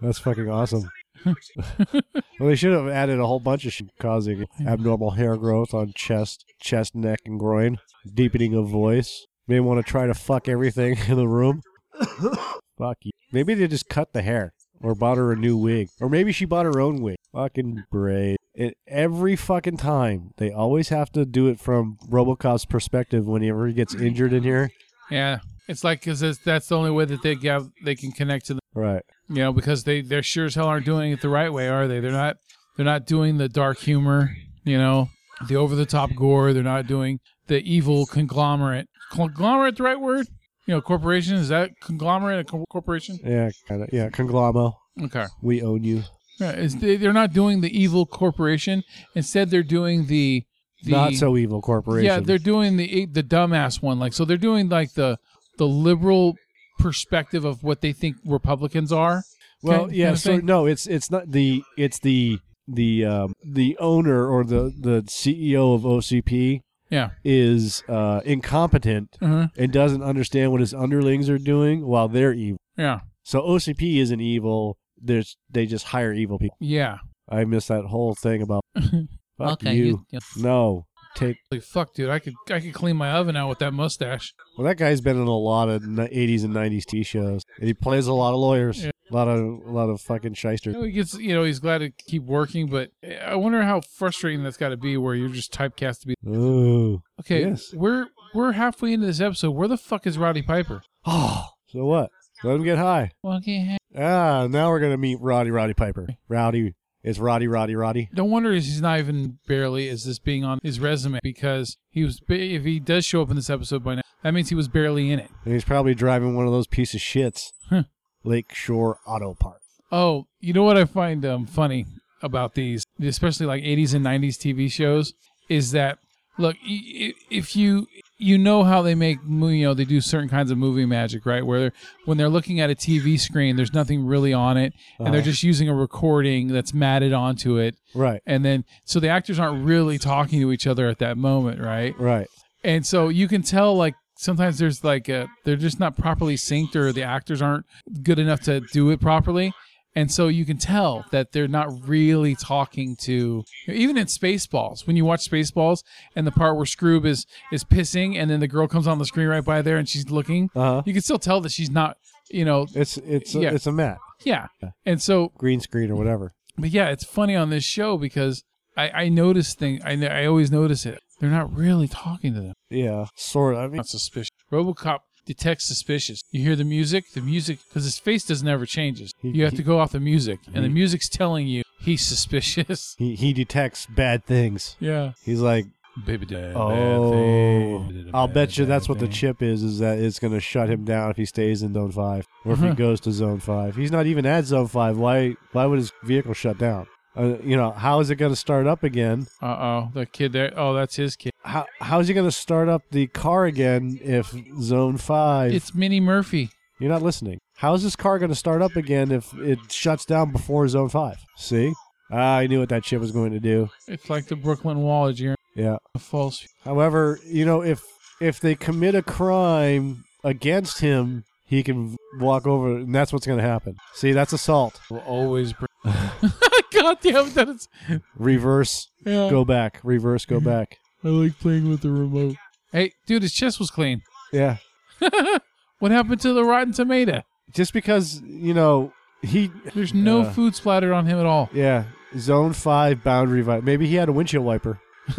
That's 0.00 0.18
fucking 0.18 0.48
awesome. 0.50 0.90
Well, 1.24 2.48
they 2.48 2.56
should 2.56 2.72
have 2.72 2.88
added 2.88 3.18
a 3.18 3.26
whole 3.26 3.40
bunch 3.40 3.64
of 3.64 3.72
shit 3.72 3.90
causing 3.98 4.46
abnormal 4.66 5.12
hair 5.12 5.36
growth 5.36 5.74
on 5.74 5.92
chest, 5.94 6.44
chest, 6.60 6.94
neck, 6.94 7.20
and 7.24 7.38
groin, 7.38 7.78
deepening 8.12 8.54
of 8.54 8.68
voice. 8.68 9.26
May 9.46 9.60
want 9.60 9.84
to 9.84 9.90
try 9.90 10.06
to 10.06 10.14
fuck 10.14 10.48
everything 10.48 10.96
in 11.08 11.16
the 11.16 11.28
room. 11.28 11.62
Fuck 12.78 12.98
you. 13.02 13.12
Maybe 13.30 13.54
they 13.54 13.68
just 13.68 13.88
cut 13.88 14.12
the 14.12 14.22
hair 14.22 14.52
or 14.80 14.94
bought 14.94 15.16
her 15.16 15.32
a 15.32 15.36
new 15.36 15.56
wig, 15.56 15.90
or 16.00 16.08
maybe 16.08 16.32
she 16.32 16.44
bought 16.44 16.66
her 16.66 16.80
own 16.80 17.00
wig. 17.02 17.16
Fucking 17.32 17.84
brave. 17.90 18.36
It, 18.54 18.76
every 18.86 19.36
fucking 19.36 19.78
time 19.78 20.30
they 20.36 20.50
always 20.50 20.88
have 20.88 21.10
to 21.12 21.24
do 21.24 21.48
it 21.48 21.58
from 21.58 21.98
RoboCop's 22.08 22.64
perspective 22.64 23.26
whenever 23.26 23.66
he 23.66 23.74
gets 23.74 23.94
injured 23.94 24.32
in 24.32 24.44
here. 24.44 24.70
Yeah 25.10 25.38
it's 25.68 25.82
like 25.84 26.00
because 26.00 26.20
that's 26.44 26.68
the 26.68 26.76
only 26.76 26.90
way 26.90 27.04
that 27.04 27.22
they 27.22 27.34
get 27.34 27.62
they 27.84 27.94
can 27.94 28.12
connect 28.12 28.46
to 28.46 28.54
the 28.54 28.60
Right. 28.74 29.02
you 29.28 29.36
know 29.36 29.52
because 29.52 29.84
they 29.84 30.00
they're 30.00 30.22
sure 30.22 30.46
as 30.46 30.54
hell 30.56 30.66
aren't 30.66 30.84
doing 30.86 31.12
it 31.12 31.20
the 31.20 31.28
right 31.28 31.52
way 31.52 31.68
are 31.68 31.86
they 31.86 32.00
they're 32.00 32.10
not 32.12 32.36
they're 32.76 32.84
not 32.84 33.06
doing 33.06 33.38
the 33.38 33.48
dark 33.48 33.78
humor 33.78 34.34
you 34.64 34.76
know 34.78 35.08
the 35.48 35.56
over 35.56 35.74
the 35.76 35.86
top 35.86 36.10
gore 36.16 36.52
they're 36.52 36.62
not 36.62 36.86
doing 36.86 37.20
the 37.46 37.60
evil 37.62 38.04
conglomerate 38.06 38.88
conglomerate 39.12 39.76
the 39.76 39.82
right 39.82 40.00
word 40.00 40.26
you 40.66 40.74
know 40.74 40.80
corporation 40.80 41.36
is 41.36 41.48
that 41.48 41.70
conglomerate 41.80 42.40
a 42.40 42.64
corporation 42.70 43.18
Yeah, 43.22 43.50
kind 43.68 43.82
of. 43.82 43.90
Yeah, 43.92 44.08
conglomero. 44.08 44.72
okay 45.02 45.26
We 45.42 45.62
own 45.62 45.84
you. 45.84 46.02
yeah, 46.40 46.50
it's, 46.50 46.74
they, 46.74 46.96
they're 46.96 47.12
not 47.12 47.32
doing 47.32 47.60
the 47.60 47.70
evil 47.78 48.06
corporation 48.06 48.82
instead 49.14 49.50
they're 49.50 49.62
doing 49.62 50.06
the 50.06 50.44
the 50.84 50.90
Not 50.92 51.14
so 51.14 51.36
evil 51.36 51.60
corporation. 51.60 52.06
yeah 52.06 52.20
they're 52.20 52.38
doing 52.38 52.76
the 52.76 53.06
the 53.06 53.22
dumbass 53.22 53.82
one 53.82 53.98
like 53.98 54.12
so 54.12 54.24
they're 54.24 54.36
doing 54.36 54.68
like 54.68 54.92
the 54.94 55.18
the 55.58 55.66
liberal 55.66 56.36
perspective 56.78 57.44
of 57.44 57.62
what 57.62 57.80
they 57.80 57.92
think 57.92 58.16
republicans 58.26 58.92
are 58.92 59.22
Well, 59.62 59.86
kind- 59.86 59.92
yeah. 59.96 60.04
kind 60.06 60.14
of 60.14 60.20
so 60.20 60.36
thing? 60.36 60.46
no, 60.46 60.66
it's 60.66 60.86
it's 60.86 61.10
not 61.10 61.30
the 61.30 61.62
it's 61.76 61.98
the 62.00 62.38
the 62.66 63.04
um, 63.04 63.34
the 63.44 63.76
owner 63.78 64.26
or 64.28 64.42
the 64.44 64.72
the 64.78 65.02
CEO 65.06 65.74
of 65.74 65.82
OCP 65.82 66.60
yeah 66.90 67.10
is 67.24 67.82
uh, 67.88 68.20
incompetent 68.24 69.16
uh-huh. 69.20 69.48
and 69.56 69.72
doesn't 69.72 70.02
understand 70.02 70.50
what 70.52 70.60
his 70.60 70.74
underlings 70.74 71.28
are 71.30 71.38
doing 71.38 71.86
while 71.86 72.08
they're 72.08 72.32
evil. 72.32 72.58
yeah 72.76 73.00
So 73.22 73.40
OCP 73.42 73.98
isn't 74.00 74.20
evil. 74.20 74.76
There's 75.00 75.36
they 75.50 75.66
just 75.66 75.86
hire 75.86 76.12
evil 76.12 76.38
people. 76.38 76.56
yeah 76.60 76.98
I 77.28 77.44
missed 77.44 77.68
that 77.68 77.84
whole 77.86 78.14
thing 78.14 78.42
about 78.42 78.62
fuck 79.38 79.52
Okay, 79.62 79.74
you. 79.74 79.84
you- 79.84 80.06
you- 80.12 80.20
No, 80.42 80.86
take. 81.14 81.36
Like, 81.50 81.62
fuck, 81.62 81.94
dude, 81.94 82.10
I 82.10 82.18
could 82.18 82.34
I 82.50 82.60
could 82.60 82.74
clean 82.74 82.96
my 82.96 83.10
oven 83.12 83.36
out 83.36 83.48
with 83.48 83.58
that 83.60 83.72
mustache. 83.72 84.32
Well, 84.56 84.66
that 84.66 84.76
guy's 84.76 85.00
been 85.00 85.16
in 85.16 85.26
a 85.26 85.36
lot 85.36 85.68
of 85.68 85.82
80s 85.82 86.44
and 86.44 86.54
90s 86.54 86.84
T 86.86 87.02
shows, 87.02 87.42
and 87.58 87.66
he 87.66 87.74
plays 87.74 88.06
a 88.06 88.12
lot 88.12 88.32
of 88.34 88.40
lawyers. 88.40 88.84
Yeah. 88.84 88.90
A 89.10 89.14
lot 89.14 89.28
of 89.28 89.38
a 89.38 89.70
lot 89.70 89.90
of 89.90 90.00
fucking 90.00 90.32
shysters. 90.34 90.72
You 90.74 90.80
know, 90.80 90.86
he 90.86 90.92
gets, 90.92 91.12
you 91.18 91.34
know, 91.34 91.44
he's 91.44 91.58
glad 91.58 91.78
to 91.78 91.90
keep 91.90 92.22
working, 92.22 92.68
but 92.70 92.90
I 93.22 93.34
wonder 93.36 93.62
how 93.62 93.82
frustrating 93.82 94.42
that's 94.42 94.56
got 94.56 94.70
to 94.70 94.78
be, 94.78 94.96
where 94.96 95.14
you're 95.14 95.28
just 95.28 95.52
typecast 95.52 96.00
to 96.00 96.06
be. 96.08 96.14
Ooh. 96.26 97.02
Okay, 97.20 97.42
Yes. 97.48 97.72
we're 97.74 98.06
we're 98.34 98.52
halfway 98.52 98.94
into 98.94 99.06
this 99.06 99.20
episode. 99.20 99.50
Where 99.50 99.68
the 99.68 99.76
fuck 99.76 100.06
is 100.06 100.16
Roddy 100.18 100.42
Piper? 100.42 100.82
Oh. 101.04 101.48
So 101.66 101.84
what? 101.86 102.08
Let 102.44 102.54
him 102.54 102.62
get 102.62 102.78
high. 102.78 103.10
Okay, 103.24 103.76
Ah, 103.98 104.46
now 104.48 104.70
we're 104.70 104.78
gonna 104.78 104.96
meet 104.96 105.18
Roddy 105.20 105.50
Roddy 105.50 105.74
Piper. 105.74 106.06
Rowdy. 106.28 106.74
It's 107.04 107.18
Roddy 107.18 107.46
Roddy 107.46 107.76
Roddy. 107.76 108.08
no 108.14 108.24
wonder 108.24 108.52
he's 108.54 108.80
not 108.80 108.98
even 108.98 109.38
barely 109.46 109.88
is 109.88 110.04
this 110.04 110.18
being 110.18 110.42
on 110.42 110.58
his 110.62 110.80
resume 110.80 111.20
because 111.22 111.76
he 111.90 112.02
was 112.02 112.20
if 112.28 112.64
he 112.64 112.80
does 112.80 113.04
show 113.04 113.20
up 113.20 113.28
in 113.28 113.36
this 113.36 113.50
episode 113.50 113.84
by 113.84 113.96
now, 113.96 114.02
that 114.22 114.32
means 114.32 114.48
he 114.48 114.54
was 114.54 114.68
barely 114.68 115.12
in 115.12 115.18
it. 115.18 115.30
And 115.44 115.52
he's 115.52 115.64
probably 115.64 115.94
driving 115.94 116.34
one 116.34 116.46
of 116.46 116.52
those 116.52 116.66
piece 116.66 116.94
of 116.94 117.00
shits. 117.00 117.52
Huh. 117.68 117.82
Lakeshore 118.24 119.00
Auto 119.06 119.34
Park. 119.34 119.60
Oh, 119.92 120.26
you 120.40 120.54
know 120.54 120.62
what 120.62 120.78
I 120.78 120.86
find 120.86 121.26
um, 121.26 121.44
funny 121.44 121.84
about 122.22 122.54
these, 122.54 122.84
especially 123.02 123.44
like 123.44 123.62
80s 123.62 123.92
and 123.92 124.04
90s 124.04 124.38
TV 124.38 124.72
shows, 124.72 125.12
is 125.50 125.72
that 125.72 125.98
look, 126.38 126.56
if 126.64 127.54
you 127.54 127.86
you 128.16 128.38
know 128.38 128.62
how 128.62 128.80
they 128.82 128.94
make 128.94 129.18
you 129.26 129.64
know 129.64 129.74
they 129.74 129.84
do 129.84 130.00
certain 130.00 130.28
kinds 130.28 130.50
of 130.50 130.58
movie 130.58 130.86
magic, 130.86 131.26
right? 131.26 131.44
Where 131.44 131.60
they're, 131.60 131.72
when 132.04 132.16
they're 132.18 132.28
looking 132.28 132.60
at 132.60 132.70
a 132.70 132.74
TV 132.74 133.18
screen, 133.18 133.56
there's 133.56 133.72
nothing 133.74 134.04
really 134.06 134.32
on 134.32 134.56
it, 134.56 134.72
and 134.98 135.08
they're 135.08 135.14
Uh-huh. 135.20 135.30
just 135.30 135.42
using 135.42 135.68
a 135.68 135.74
recording 135.74 136.48
that's 136.48 136.72
matted 136.72 137.12
onto 137.12 137.56
it, 137.58 137.74
Right. 137.94 138.20
and 138.26 138.44
then 138.44 138.64
so 138.84 139.00
the 139.00 139.08
actors 139.08 139.38
aren't 139.38 139.64
really 139.64 139.98
talking 139.98 140.40
to 140.40 140.52
each 140.52 140.66
other 140.66 140.88
at 140.88 140.98
that 140.98 141.16
moment, 141.18 141.60
right? 141.60 141.98
Right. 141.98 142.28
And 142.62 142.86
so 142.86 143.08
you 143.08 143.28
can 143.28 143.42
tell 143.42 143.76
like 143.76 143.94
sometimes 144.16 144.58
there's 144.58 144.84
like 144.84 145.08
a, 145.08 145.26
they're 145.44 145.56
just 145.56 145.80
not 145.80 145.96
properly 145.96 146.36
synced 146.36 146.76
or 146.76 146.92
the 146.92 147.02
actors 147.02 147.42
aren't 147.42 147.66
good 148.02 148.18
enough 148.18 148.40
to 148.42 148.60
do 148.72 148.90
it 148.90 149.00
properly. 149.00 149.52
And 149.96 150.10
so 150.10 150.26
you 150.28 150.44
can 150.44 150.56
tell 150.58 151.04
that 151.12 151.30
they're 151.32 151.46
not 151.46 151.86
really 151.88 152.34
talking 152.34 152.96
to 153.02 153.44
even 153.68 153.96
in 153.96 154.06
Spaceballs. 154.06 154.86
When 154.86 154.96
you 154.96 155.04
watch 155.04 155.28
Spaceballs 155.30 155.84
and 156.16 156.26
the 156.26 156.32
part 156.32 156.56
where 156.56 156.64
Skroob 156.64 157.04
is 157.06 157.26
is 157.52 157.62
pissing 157.64 158.16
and 158.16 158.30
then 158.30 158.40
the 158.40 158.48
girl 158.48 158.66
comes 158.66 158.86
on 158.88 158.98
the 158.98 159.04
screen 159.06 159.28
right 159.28 159.44
by 159.44 159.62
there 159.62 159.76
and 159.76 159.88
she's 159.88 160.10
looking, 160.10 160.50
Uh 160.54 160.60
huh. 160.60 160.82
you 160.84 160.92
can 160.92 161.02
still 161.02 161.18
tell 161.20 161.40
that 161.42 161.52
she's 161.52 161.70
not, 161.70 161.96
you 162.30 162.44
know, 162.44 162.66
It's 162.74 162.96
it's 162.98 163.34
Yeah. 163.34 163.50
a, 163.50 163.54
it's 163.54 163.66
a 163.68 163.72
mat, 163.72 163.98
yeah. 164.24 164.48
And 164.84 165.00
so 165.00 165.30
green 165.38 165.60
screen 165.60 165.90
or 165.90 165.96
whatever. 165.96 166.32
but 166.58 166.70
yeah, 166.70 166.88
it's 166.88 167.04
funny 167.04 167.36
on 167.36 167.50
this 167.50 167.64
show 167.64 167.96
because 167.96 168.42
I, 168.76 168.90
I 168.90 169.08
notice 169.08 169.54
thing 169.54 169.80
I, 169.84 169.92
I 170.06 170.26
always 170.26 170.50
notice 170.50 170.84
it 170.86 171.00
they're 171.20 171.30
not 171.30 171.54
really 171.56 171.86
talking 171.86 172.34
to 172.34 172.40
them. 172.40 172.54
Yeah, 172.68 173.06
sort 173.14 173.54
of. 173.54 173.60
I 173.60 173.66
mean, 173.68 173.76
Not 173.76 173.86
suspicious. 173.86 174.30
RoboCop 174.52 174.98
detects 175.26 175.64
suspicious. 175.64 176.22
You 176.30 176.42
hear 176.42 176.56
the 176.56 176.64
music, 176.64 177.12
the 177.12 177.20
music, 177.20 177.58
because 177.68 177.84
his 177.84 177.98
face 177.98 178.24
doesn't 178.24 178.46
ever 178.48 178.66
changes. 178.66 179.12
He- 179.20 179.30
You 179.30 179.44
have 179.44 179.52
he- 179.52 179.58
to 179.58 179.62
go 179.62 179.78
off 179.80 179.92
the 179.92 180.00
music, 180.00 180.40
and 180.54 180.64
the 180.64 180.68
music's 180.68 181.08
telling 181.08 181.46
you 181.46 181.62
he's 181.80 182.02
suspicious. 182.02 182.94
he 182.98 183.14
he 183.14 183.32
detects 183.32 183.86
bad 183.86 184.24
things. 184.24 184.76
Yeah. 184.80 185.12
He's 185.24 185.40
like, 185.40 185.66
Baby 186.06 186.26
dad. 186.26 186.54
oh, 186.56 187.86
I'll 188.12 188.26
bet 188.26 188.58
you 188.58 188.64
that's 188.64 188.88
what 188.88 188.98
the 188.98 189.06
chip 189.06 189.42
is. 189.42 189.62
Is 189.62 189.78
that 189.78 189.96
it's 189.98 190.18
going 190.18 190.32
to 190.32 190.40
shut 190.40 190.68
him 190.68 190.84
down 190.84 191.10
if 191.10 191.16
he 191.16 191.24
stays 191.24 191.62
in 191.62 191.72
Zone 191.72 191.92
Five, 191.92 192.26
or 192.44 192.54
if 192.54 192.60
he 192.60 192.70
goes 192.74 193.00
to 193.02 193.12
Zone 193.12 193.38
Five. 193.38 193.76
He's 193.76 193.92
not 193.92 194.06
even 194.06 194.26
at 194.26 194.44
Zone 194.44 194.66
Five. 194.66 194.96
Why? 194.98 195.36
Why 195.52 195.66
would 195.66 195.78
his 195.78 195.92
vehicle 196.02 196.34
shut 196.34 196.58
down? 196.58 196.86
Uh, 197.16 197.36
you 197.44 197.56
know, 197.56 197.70
how 197.70 198.00
is 198.00 198.10
it 198.10 198.16
going 198.16 198.32
to 198.32 198.36
start 198.36 198.66
up 198.66 198.82
again? 198.82 199.26
Uh 199.40 199.46
oh, 199.46 199.90
the 199.94 200.06
kid 200.06 200.32
there. 200.32 200.52
Oh, 200.56 200.74
that's 200.74 200.96
his 200.96 201.16
kid. 201.16 201.32
How 201.44 201.66
how 201.80 202.00
is 202.00 202.08
he 202.08 202.14
going 202.14 202.26
to 202.26 202.32
start 202.32 202.68
up 202.68 202.82
the 202.90 203.06
car 203.08 203.44
again 203.46 203.98
if 204.02 204.34
Zone 204.60 204.96
Five? 204.96 205.52
It's 205.54 205.74
Minnie 205.74 206.00
Murphy. 206.00 206.50
You're 206.80 206.90
not 206.90 207.02
listening. 207.02 207.38
How 207.56 207.74
is 207.74 207.84
this 207.84 207.94
car 207.94 208.18
going 208.18 208.30
to 208.30 208.34
start 208.34 208.62
up 208.62 208.74
again 208.74 209.12
if 209.12 209.32
it 209.34 209.58
shuts 209.70 210.04
down 210.04 210.32
before 210.32 210.66
Zone 210.66 210.88
Five? 210.88 211.18
See, 211.36 211.72
ah, 212.10 212.36
I 212.38 212.46
knew 212.48 212.58
what 212.58 212.68
that 212.70 212.84
shit 212.84 213.00
was 213.00 213.12
going 213.12 213.32
to 213.32 213.40
do. 213.40 213.70
It's 213.86 214.10
like 214.10 214.26
the 214.26 214.36
Brooklyn 214.36 214.82
Wall. 214.82 215.10
You? 215.10 215.36
Yeah. 215.54 215.76
A 215.94 215.98
false. 216.00 216.46
However, 216.64 217.20
you 217.24 217.44
know, 217.44 217.62
if 217.62 217.84
if 218.20 218.40
they 218.40 218.56
commit 218.56 218.96
a 218.96 219.02
crime 219.02 220.04
against 220.24 220.80
him, 220.80 221.24
he 221.46 221.62
can 221.62 221.96
walk 222.18 222.46
over, 222.46 222.76
and 222.78 222.92
that's 222.92 223.12
what's 223.12 223.26
going 223.26 223.38
to 223.38 223.44
happen. 223.44 223.76
See, 223.92 224.10
that's 224.12 224.32
assault. 224.32 224.80
Will 224.90 224.98
always 224.98 225.52
bring. 225.52 225.68
God 226.74 226.98
damn 227.00 227.30
that 227.34 227.48
is. 227.48 227.68
Reverse, 228.16 228.88
Yeah. 229.04 229.28
go 229.30 229.44
back. 229.44 229.80
Reverse, 229.82 230.24
go 230.24 230.40
back. 230.40 230.78
I 231.04 231.08
like 231.08 231.38
playing 231.38 231.68
with 231.68 231.82
the 231.82 231.90
remote. 231.90 232.36
Hey, 232.72 232.92
dude, 233.06 233.22
his 233.22 233.32
chest 233.32 233.58
was 233.60 233.70
clean. 233.70 234.02
Yeah. 234.32 234.56
What 235.80 235.90
happened 235.90 236.20
to 236.22 236.32
the 236.32 236.44
rotten 236.44 236.72
tomato? 236.72 237.24
Just 237.52 237.72
because 237.74 238.22
you 238.22 238.54
know 238.54 238.92
he, 239.22 239.50
There's 239.74 239.92
no 239.92 240.22
Uh. 240.22 240.32
food 240.32 240.54
splattered 240.54 240.92
on 240.92 241.04
him 241.04 241.18
at 241.18 241.26
all. 241.26 241.50
yeah, 241.52 241.84
Zone 242.16 242.52
Five 242.54 243.02
boundary. 243.04 243.42
Vi- 243.42 243.60
Maybe 243.60 243.86
he 243.86 243.96
had 243.96 244.08
a 244.08 244.12
windshield 244.12 244.44
wiper, 244.46 244.80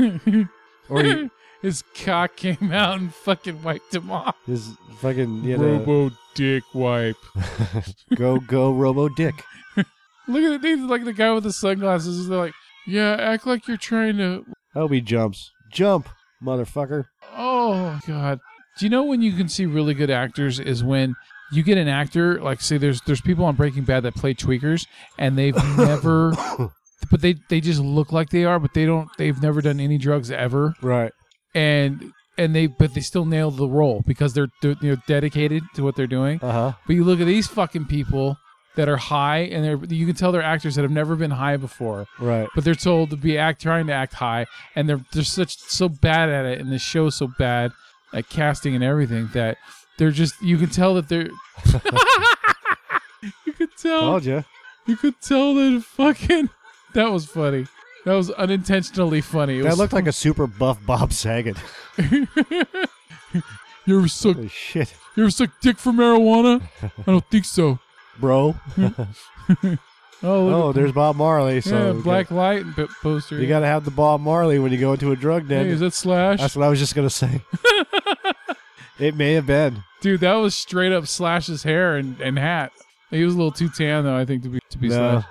or 0.89 1.03
he, 1.03 1.29
His 1.61 1.83
cock 1.93 2.35
came 2.35 2.71
out 2.71 2.97
and 2.99 3.13
fucking 3.13 3.61
wiped 3.61 3.93
him 3.93 4.09
off. 4.09 4.35
his 4.47 4.69
fucking 4.99 5.41
he 5.43 5.51
had 5.51 5.59
a, 5.59 5.63
Robo 5.63 6.11
dick 6.33 6.63
wipe. 6.73 7.17
go 8.15 8.39
go 8.39 8.71
Robo 8.73 9.07
Dick. 9.09 9.35
Look 10.27 10.43
at 10.43 10.51
it. 10.53 10.61
He's 10.63 10.79
like 10.85 11.03
the 11.05 11.13
guy 11.13 11.31
with 11.33 11.43
the 11.43 11.53
sunglasses. 11.53 12.27
They're 12.27 12.37
like, 12.37 12.53
yeah, 12.87 13.15
act 13.19 13.45
like 13.47 13.67
you're 13.67 13.77
trying 13.77 14.17
to. 14.17 14.45
He 14.89 15.01
jumps. 15.01 15.51
Jump, 15.71 16.09
motherfucker. 16.43 17.05
Oh 17.35 17.99
God. 18.07 18.39
Do 18.77 18.85
you 18.85 18.89
know 18.89 19.03
when 19.03 19.21
you 19.21 19.31
can 19.33 19.47
see 19.47 19.65
really 19.65 19.93
good 19.93 20.09
actors 20.09 20.59
is 20.59 20.83
when 20.83 21.15
you 21.51 21.63
get 21.63 21.77
an 21.77 21.87
actor 21.87 22.41
like 22.41 22.59
say 22.61 22.77
there's 22.77 23.01
there's 23.01 23.21
people 23.21 23.45
on 23.45 23.55
Breaking 23.55 23.83
Bad 23.83 24.03
that 24.03 24.15
play 24.15 24.33
tweakers 24.33 24.85
and 25.17 25.37
they've 25.37 25.55
never 25.77 26.33
but 27.11 27.21
they 27.21 27.35
they 27.49 27.61
just 27.61 27.79
look 27.79 28.11
like 28.11 28.29
they 28.29 28.43
are 28.45 28.59
but 28.59 28.73
they 28.73 28.85
don't 28.85 29.07
they've 29.17 29.41
never 29.41 29.61
done 29.61 29.79
any 29.79 29.97
drugs 29.97 30.31
ever 30.31 30.73
Right. 30.81 31.11
and 31.53 32.11
and 32.37 32.53
they 32.55 32.67
but 32.67 32.93
they 32.93 33.01
still 33.01 33.25
nail 33.25 33.51
the 33.51 33.67
role 33.67 34.03
because 34.05 34.33
they're 34.33 34.49
they're, 34.61 34.75
they're 34.81 35.01
dedicated 35.07 35.63
to 35.75 35.83
what 35.83 35.95
they're 35.95 36.07
doing. 36.07 36.39
Uh 36.41 36.51
huh. 36.51 36.73
But 36.85 36.95
you 36.95 37.03
look 37.05 37.21
at 37.21 37.27
these 37.27 37.47
fucking 37.47 37.85
people 37.85 38.37
that 38.75 38.87
are 38.89 38.97
high 38.97 39.39
and 39.39 39.63
they're 39.63 39.77
you 39.95 40.05
can 40.05 40.15
tell 40.15 40.31
they're 40.31 40.41
actors 40.41 40.75
that 40.75 40.81
have 40.81 40.91
never 40.91 41.15
been 41.15 41.31
high 41.31 41.57
before 41.57 42.07
Right. 42.19 42.47
but 42.55 42.63
they're 42.63 42.75
told 42.75 43.09
to 43.11 43.15
be 43.17 43.37
act 43.37 43.61
trying 43.61 43.87
to 43.87 43.93
act 43.93 44.13
high 44.15 44.45
and 44.75 44.87
they're 44.89 45.01
they're 45.13 45.23
such 45.23 45.57
so 45.59 45.87
bad 45.89 46.29
at 46.29 46.45
it 46.45 46.59
and 46.59 46.71
the 46.71 46.79
show's 46.79 47.15
so 47.15 47.27
bad 47.39 47.71
at 48.13 48.27
casting 48.29 48.75
and 48.75 48.83
everything 48.83 49.29
that 49.33 49.57
they're 49.97 50.11
just 50.11 50.41
you 50.41 50.57
can 50.57 50.69
tell 50.69 50.93
that 50.95 51.07
they're 51.09 51.29
you 53.45 53.53
could 53.53 53.75
tell 53.77 54.01
Told 54.01 54.25
you. 54.25 54.43
you 54.85 54.95
could 54.97 55.19
tell 55.21 55.55
that 55.55 55.83
fucking 55.83 56.49
that 56.93 57.11
was 57.11 57.25
funny 57.25 57.67
that 58.05 58.13
was 58.13 58.29
unintentionally 58.31 59.21
funny 59.21 59.59
it 59.59 59.63
That 59.63 59.69
was, 59.71 59.79
looked 59.79 59.93
like 59.93 60.07
a 60.07 60.11
super 60.11 60.47
buff 60.47 60.77
Bob 60.85 61.11
Saget. 61.13 61.57
you 63.85 63.97
ever 63.99 64.07
suck 64.07 64.35
Holy 64.35 64.47
shit, 64.49 64.93
you 65.15 65.23
ever 65.23 65.31
suck 65.31 65.49
dick 65.61 65.77
for 65.77 65.91
marijuana 65.91 66.61
I 66.83 67.11
don't 67.11 67.25
think 67.29 67.45
so 67.45 67.79
bro. 68.19 68.55
oh 68.77 68.85
look 69.63 69.79
Oh, 70.23 70.69
at- 70.69 70.75
there's 70.75 70.91
Bob 70.91 71.15
Marley. 71.15 71.61
So 71.61 71.93
yeah 71.95 72.01
black 72.01 72.29
got- 72.29 72.35
light 72.35 72.61
and 72.65 72.75
p- 72.75 72.87
poster 73.01 73.39
You 73.39 73.47
got 73.47 73.59
to 73.59 73.65
have 73.67 73.85
the 73.85 73.91
Bob 73.91 74.21
Marley 74.21 74.59
when 74.59 74.71
you 74.71 74.77
go 74.77 74.93
into 74.93 75.11
a 75.11 75.15
drug 75.15 75.47
den. 75.47 75.65
hey, 75.65 75.71
is 75.71 75.79
that 75.81 75.93
slash 75.93 76.39
That's 76.39 76.55
what 76.55 76.65
I 76.65 76.69
was 76.69 76.79
just 76.79 76.95
gonna 76.95 77.09
say. 77.09 77.41
it 78.99 79.15
may 79.15 79.33
have 79.33 79.45
been. 79.45 79.83
Dude, 80.01 80.21
that 80.21 80.33
was 80.35 80.55
straight 80.55 80.91
up 80.91 81.07
Slash's 81.07 81.63
hair 81.63 81.95
and, 81.97 82.19
and 82.21 82.37
hat. 82.39 82.71
He 83.11 83.23
was 83.23 83.33
a 83.33 83.37
little 83.37 83.51
too 83.51 83.69
tan 83.69 84.03
though, 84.03 84.15
I 84.17 84.25
think, 84.25 84.43
to 84.43 84.49
be 84.49 84.59
to 84.69 84.77
be 84.77 84.89
No. 84.89 85.23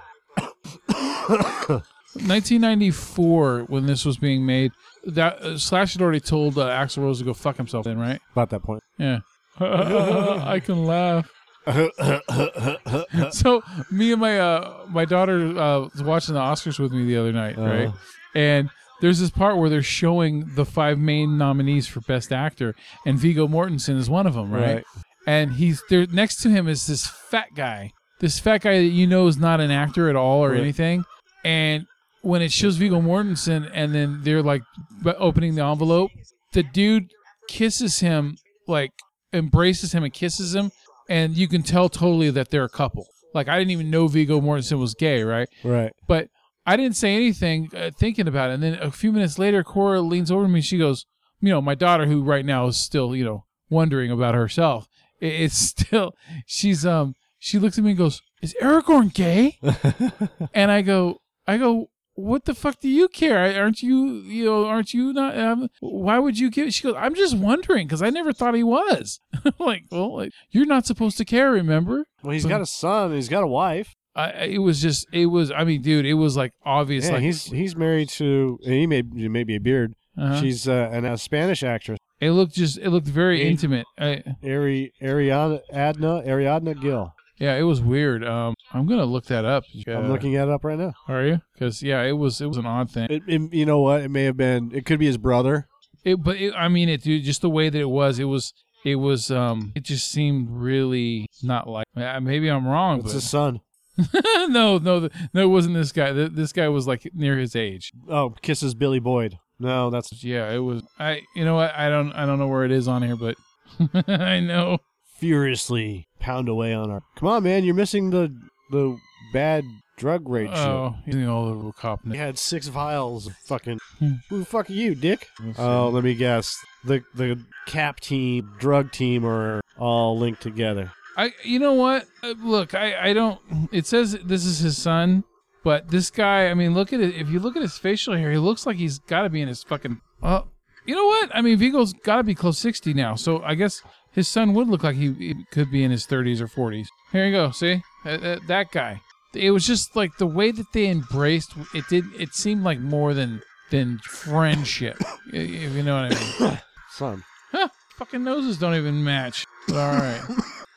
Slash. 0.89 1.83
1994, 2.15 3.63
when 3.69 3.87
this 3.87 4.05
was 4.05 4.17
being 4.19 4.47
made, 4.47 4.73
that 5.05 5.37
uh, 5.41 5.59
Slash 5.59 5.95
had 5.95 6.03
already 6.03 6.21
told 6.21 6.57
uh, 6.59 6.69
Axl 6.69 6.99
Rose 7.03 7.19
to 7.19 7.25
go 7.25 7.35
fuck 7.35 7.57
himself. 7.57 7.85
Then, 7.85 7.99
right? 7.99 8.21
About 8.33 8.51
that 8.51 8.63
point. 8.63 8.83
Yeah. 8.99 9.21
I 9.61 10.61
can 10.65 10.85
laugh. 10.85 11.29
so 13.31 13.63
me 13.91 14.13
and 14.13 14.21
my 14.21 14.39
uh, 14.39 14.85
my 14.89 15.05
daughter 15.05 15.59
uh, 15.59 15.81
was 15.81 16.03
watching 16.03 16.35
the 16.35 16.41
Oscars 16.41 16.79
with 16.79 16.93
me 16.93 17.05
the 17.05 17.17
other 17.17 17.33
night, 17.33 17.57
right? 17.57 17.87
Uh-huh. 17.87 17.97
And 18.35 18.71
there's 19.01 19.19
this 19.21 19.31
part 19.31 19.57
where 19.59 19.69
they're 19.69 19.83
showing 19.83 20.55
the 20.55 20.65
five 20.65 20.99
main 20.99 21.37
nominees 21.39 21.87
for 21.87 22.01
Best 22.01 22.33
Actor, 22.33 22.75
and 23.07 23.19
Viggo 23.19 23.47
Mortensen 23.49 23.97
is 23.97 24.09
one 24.11 24.27
of 24.27 24.35
them, 24.35 24.51
right? 24.51 24.77
Right. 24.77 24.85
And 25.27 25.53
he's 25.55 25.83
there 25.89 26.07
next 26.07 26.43
to 26.43 26.51
him 26.51 26.69
is 26.69 26.87
this 26.87 27.07
fat 27.07 27.49
guy, 27.55 27.93
this 28.21 28.39
fat 28.39 28.59
guy 28.63 28.79
that 28.79 28.85
you 28.85 29.07
know 29.07 29.27
is 29.27 29.37
not 29.39 29.61
an 29.61 29.71
actor 29.71 30.09
at 30.11 30.17
all 30.17 30.45
or 30.45 30.51
Right. 30.51 30.61
anything. 30.61 31.05
And 31.45 31.87
when 32.23 32.43
it 32.43 32.53
shows 32.53 32.77
Viggo 32.77 33.01
Mortensen, 33.01 33.71
and 33.73 33.95
then 33.95 34.21
they're 34.23 34.43
like 34.43 34.63
b- 35.03 35.13
opening 35.19 35.55
the 35.55 35.65
envelope, 35.65 36.11
the 36.53 36.63
dude 36.63 37.11
kisses 37.49 38.01
him, 38.01 38.37
like 38.67 38.91
embraces 39.33 39.93
him 39.93 40.05
and 40.05 40.13
kisses 40.13 40.55
him, 40.55 40.71
and 41.09 41.37
you 41.37 41.49
can 41.49 41.63
tell 41.63 41.89
totally 41.89 42.31
that 42.31 42.51
they're 42.51 42.65
a 42.65 42.69
couple. 42.69 43.07
Like 43.35 43.49
I 43.49 43.59
didn't 43.59 43.73
even 43.73 43.91
know 43.91 44.07
Viggo 44.09 44.41
Mortensen 44.41 44.79
was 44.79 44.95
gay, 44.95 45.23
right? 45.23 45.49
Right. 45.65 45.93
But 46.07 46.29
I 46.67 46.77
didn't 46.77 46.97
say 46.97 47.15
anything 47.15 47.69
uh, 47.77 47.91
thinking 47.99 48.29
about 48.29 48.51
it. 48.51 48.55
And 48.55 48.63
then 48.63 48.75
a 48.81 48.91
few 48.91 49.13
minutes 49.13 49.39
later, 49.39 49.63
Cora 49.65 50.01
leans 50.01 50.31
over 50.31 50.45
to 50.45 50.49
me. 50.49 50.61
She 50.61 50.79
goes, 50.79 51.05
you 51.41 51.51
know, 51.51 51.61
my 51.61 51.75
daughter, 51.75 52.07
who 52.07 52.23
right 52.23 52.45
now 52.45 52.67
is 52.69 52.77
still, 52.79 53.15
you 53.15 53.25
know, 53.25 53.45
wondering 53.69 54.11
about 54.11 54.35
herself. 54.35 54.87
i- 55.21 55.27
It's 55.27 55.59
still, 55.75 56.13
she's, 56.47 56.87
um, 56.87 57.15
she 57.39 57.59
looks 57.59 57.77
at 57.77 57.85
me 57.85 57.91
and 57.91 57.99
goes, 57.99 58.23
is 58.41 58.55
Aragorn 58.63 59.13
gay? 59.13 59.59
and 60.55 60.71
I 60.71 60.81
go, 60.83 61.19
I 61.47 61.59
go, 61.59 61.89
what 62.15 62.45
the 62.45 62.55
fuck 62.55 62.81
do 62.81 62.89
you 62.89 63.09
care? 63.09 63.61
Aren't 63.61 63.83
you, 63.83 64.07
you 64.23 64.45
know, 64.45 64.67
aren't 64.67 64.95
you 64.95 65.13
not, 65.13 65.37
um, 65.39 65.69
why 65.81 66.19
would 66.19 66.39
you 66.39 66.51
give, 66.51 66.73
she 66.73 66.83
goes, 66.85 66.95
I'm 66.97 67.15
just 67.15 67.37
wondering 67.37 67.87
because 67.87 68.03
I 68.03 68.11
never 68.11 68.33
thought 68.33 68.55
he 68.55 68.63
was. 68.63 69.21
like, 69.59 69.85
well, 69.91 70.17
like, 70.17 70.31
you're 70.51 70.67
not 70.67 70.87
supposed 70.87 71.17
to 71.19 71.25
care, 71.25 71.51
remember? 71.51 72.07
Well, 72.23 72.33
he's 72.33 72.47
got 72.47 72.61
a 72.61 72.67
son. 72.67 73.13
He's 73.15 73.29
got 73.29 73.43
a 73.43 73.49
wife. 73.49 73.95
I, 74.17 74.31
it 74.45 74.59
was 74.59 74.81
just, 74.81 75.07
it 75.13 75.27
was, 75.27 75.51
I 75.51 75.65
mean, 75.65 75.83
dude, 75.83 76.07
it 76.07 76.15
was 76.15 76.37
like 76.37 76.53
obvious. 76.65 77.07
Yeah, 77.07 77.15
like, 77.15 77.23
he's 77.23 77.47
he's 77.47 77.75
married 77.75 78.09
to. 78.11 78.61
and 78.65 78.73
He 78.73 78.87
may 78.87 79.03
maybe 79.03 79.57
a 79.57 79.61
beard. 79.61 79.95
uh-huh. 80.17 80.41
She's 80.41 80.69
uh, 80.69 80.89
an, 80.93 81.05
a 81.05 81.19
Spanish 81.19 81.65
actress, 81.65 81.99
It 82.21 82.31
looked 82.31 82.55
just 82.55 82.79
it 82.79 82.91
looked 82.91 83.09
very 83.09 83.41
Eight. 83.41 83.49
intimate. 83.49 83.87
I, 83.99 84.23
Ari 84.45 84.93
Ariadna 85.03 85.63
Adna 85.73 86.23
Ariadna 86.25 86.81
Gil. 86.81 87.13
Yeah, 87.39 87.57
it 87.57 87.63
was 87.63 87.81
weird. 87.81 88.25
Um, 88.25 88.55
I'm 88.73 88.87
gonna 88.87 89.05
look 89.05 89.27
that 89.27 89.45
up. 89.45 89.65
I'm 89.87 90.09
looking 90.11 90.37
at 90.37 90.49
it 90.49 90.53
up 90.53 90.65
right 90.65 90.79
now. 90.79 90.93
Are 91.09 91.25
you? 91.25 91.41
Because 91.53 91.83
yeah, 91.83 92.03
it 92.03 92.13
was 92.13 92.41
it 92.41 92.47
was 92.47 92.57
an 92.57 92.67
odd 92.67 92.91
thing. 92.91 93.07
It, 93.11 93.23
it- 93.27 93.53
you 93.55 93.67
know 93.67 93.81
what? 93.81 94.03
It 94.03 94.11
may 94.11 94.25
have 94.25 94.37
been. 94.37 94.71
It 94.75 94.85
could 94.87 94.99
be 94.99 95.07
his 95.07 95.19
brother. 95.19 95.67
It, 96.05 96.23
but 96.23 96.37
it, 96.37 96.53
I 96.55 96.69
mean, 96.69 96.89
it 96.89 97.03
dude, 97.03 97.25
just 97.25 97.41
the 97.41 97.49
way 97.51 97.69
that 97.71 97.81
it 97.81 97.89
was, 97.89 98.19
it 98.19 98.25
was 98.25 98.53
it 98.85 98.97
was 98.97 99.31
um, 99.31 99.73
it 99.75 99.85
just 99.85 100.11
seemed 100.11 100.49
really 100.51 101.27
not 101.43 101.67
like. 101.69 101.87
Maybe 101.97 102.51
I'm 102.51 102.67
wrong, 102.67 102.99
It's 102.99 103.07
but 103.07 103.13
his 103.15 103.29
son. 103.31 103.61
no, 104.49 104.79
no, 104.79 105.09
no, 105.33 105.43
it 105.43 105.47
wasn't 105.47 105.75
this 105.75 105.93
guy. 105.93 106.13
This 106.13 106.53
guy 106.53 106.69
was 106.69 106.87
like 106.87 107.09
near 107.15 107.39
his 107.39 107.55
age. 107.57 107.93
Oh, 108.09 108.31
kisses 108.43 108.75
Billy 108.75 108.99
Boyd. 108.99 109.39
No, 109.61 109.89
that's 109.91 110.23
Yeah, 110.25 110.51
it 110.51 110.59
was. 110.59 110.83
I 110.99 111.23
you 111.37 111.45
know 111.45 111.55
what? 111.55 111.73
I 111.75 111.89
don't 111.89 112.13
I 112.13 112.27
don't 112.27 112.39
know 112.39 112.49
where 112.49 112.65
it 112.65 112.73
is 112.73 112.89
on 112.89 113.03
here, 113.03 113.17
but 113.17 113.37
I 114.09 114.41
know. 114.41 114.79
Furiously 115.19 116.07
pound 116.21 116.49
away 116.49 116.73
on 116.75 116.91
our. 116.91 117.03
Come 117.17 117.29
on, 117.29 117.43
man! 117.45 117.65
You're 117.65 117.75
missing 117.75 118.11
the 118.11 118.35
the 118.71 118.97
bad 119.33 119.65
drug 119.97 120.29
rage 120.29 120.51
Oh, 120.53 120.97
he's 121.05 121.27
all 121.27 121.47
over 121.47 121.73
cop. 121.73 122.01
shit. 122.03 122.13
He 122.13 122.19
had 122.19 122.39
six 122.39 122.67
vials 122.69 123.27
of 123.29 123.37
fucking. 123.47 123.79
Hmm. 124.01 124.15
Who 124.29 124.41
the 124.41 124.45
fuck 124.45 124.69
are 124.69 124.73
you, 124.73 124.97
Dick? 124.97 125.29
Oh, 125.57 125.89
let 125.89 126.03
me 126.03 126.15
guess. 126.15 126.57
The 126.85 127.05
the 127.15 127.41
cap 127.67 128.01
team, 128.01 128.51
drug 128.59 128.91
team 128.91 129.25
are 129.25 129.61
all 129.79 130.19
linked 130.19 130.43
together. 130.43 130.91
I 131.17 131.33
you 131.45 131.61
know 131.61 131.75
what? 131.75 132.07
Uh, 132.25 132.35
look, 132.43 132.75
I 132.75 133.11
I 133.11 133.13
don't. 133.13 133.39
It 133.71 133.87
says 133.87 134.19
this 134.25 134.45
is 134.45 134.59
his 134.59 134.77
son, 134.77 135.23
but 135.63 135.89
this 135.91 136.11
guy. 136.11 136.49
I 136.49 136.55
mean, 136.55 136.75
look 136.75 136.93
at 136.93 136.99
it. 136.99 137.15
If 137.15 137.31
you 137.31 137.39
look 137.39 137.55
at 137.55 137.63
his 137.63 137.79
facial 137.79 138.17
hair, 138.17 138.33
he 138.33 138.39
looks 138.39 138.67
like 138.67 138.77
he's 138.79 138.99
got 138.99 139.23
to 139.23 139.31
be 139.31 139.41
in 139.41 139.47
his 139.49 139.63
fucking. 139.63 140.01
Oh, 140.25 140.49
You 140.87 140.97
know 140.97 141.07
what? 141.07 141.31
I 141.33 141.41
mean, 141.41 141.57
Viggo's 141.57 141.93
got 141.93 142.17
to 142.17 142.25
be 142.25 142.35
close 142.35 142.59
60 142.59 142.95
now. 142.95 143.15
So 143.15 143.43
I 143.45 143.55
guess 143.55 143.81
his 144.15 144.29
son 144.29 144.55
would 144.55 144.69
look 144.69 144.83
like 144.83 144.97
he, 144.97 145.13
he 145.13 145.35
could 145.51 145.71
be 145.71 145.83
in 145.83 145.91
his 145.91 146.07
30s 146.07 146.41
or 146.41 146.47
40s. 146.47 146.87
Here 147.13 147.27
you 147.27 147.33
go. 147.33 147.51
See? 147.51 147.83
Uh, 148.07 148.11
uh, 148.11 148.39
that 148.47 148.71
guy. 148.71 149.01
It 149.35 149.51
was 149.51 149.67
just 149.67 149.97
like 149.97 150.17
the 150.19 150.27
way 150.27 150.53
that 150.53 150.73
they 150.73 150.87
embraced 150.89 151.53
it 151.75 151.85
did 151.89 152.05
it 152.17 152.35
seemed 152.35 152.63
like 152.63 152.79
more 152.79 153.15
than 153.15 153.43
than 153.71 153.99
friendship. 153.99 154.97
if 155.33 155.73
you 155.73 155.83
know 155.83 156.03
what 156.03 156.13
I 156.13 156.49
mean. 156.51 156.59
Son. 156.93 157.25
Huh, 157.51 157.69
fucking 157.97 158.23
noses 158.23 158.59
don't 158.59 158.77
even 158.77 159.03
match. 159.03 159.45
But 159.69 159.77
all 159.77 159.93
right. 159.93 160.23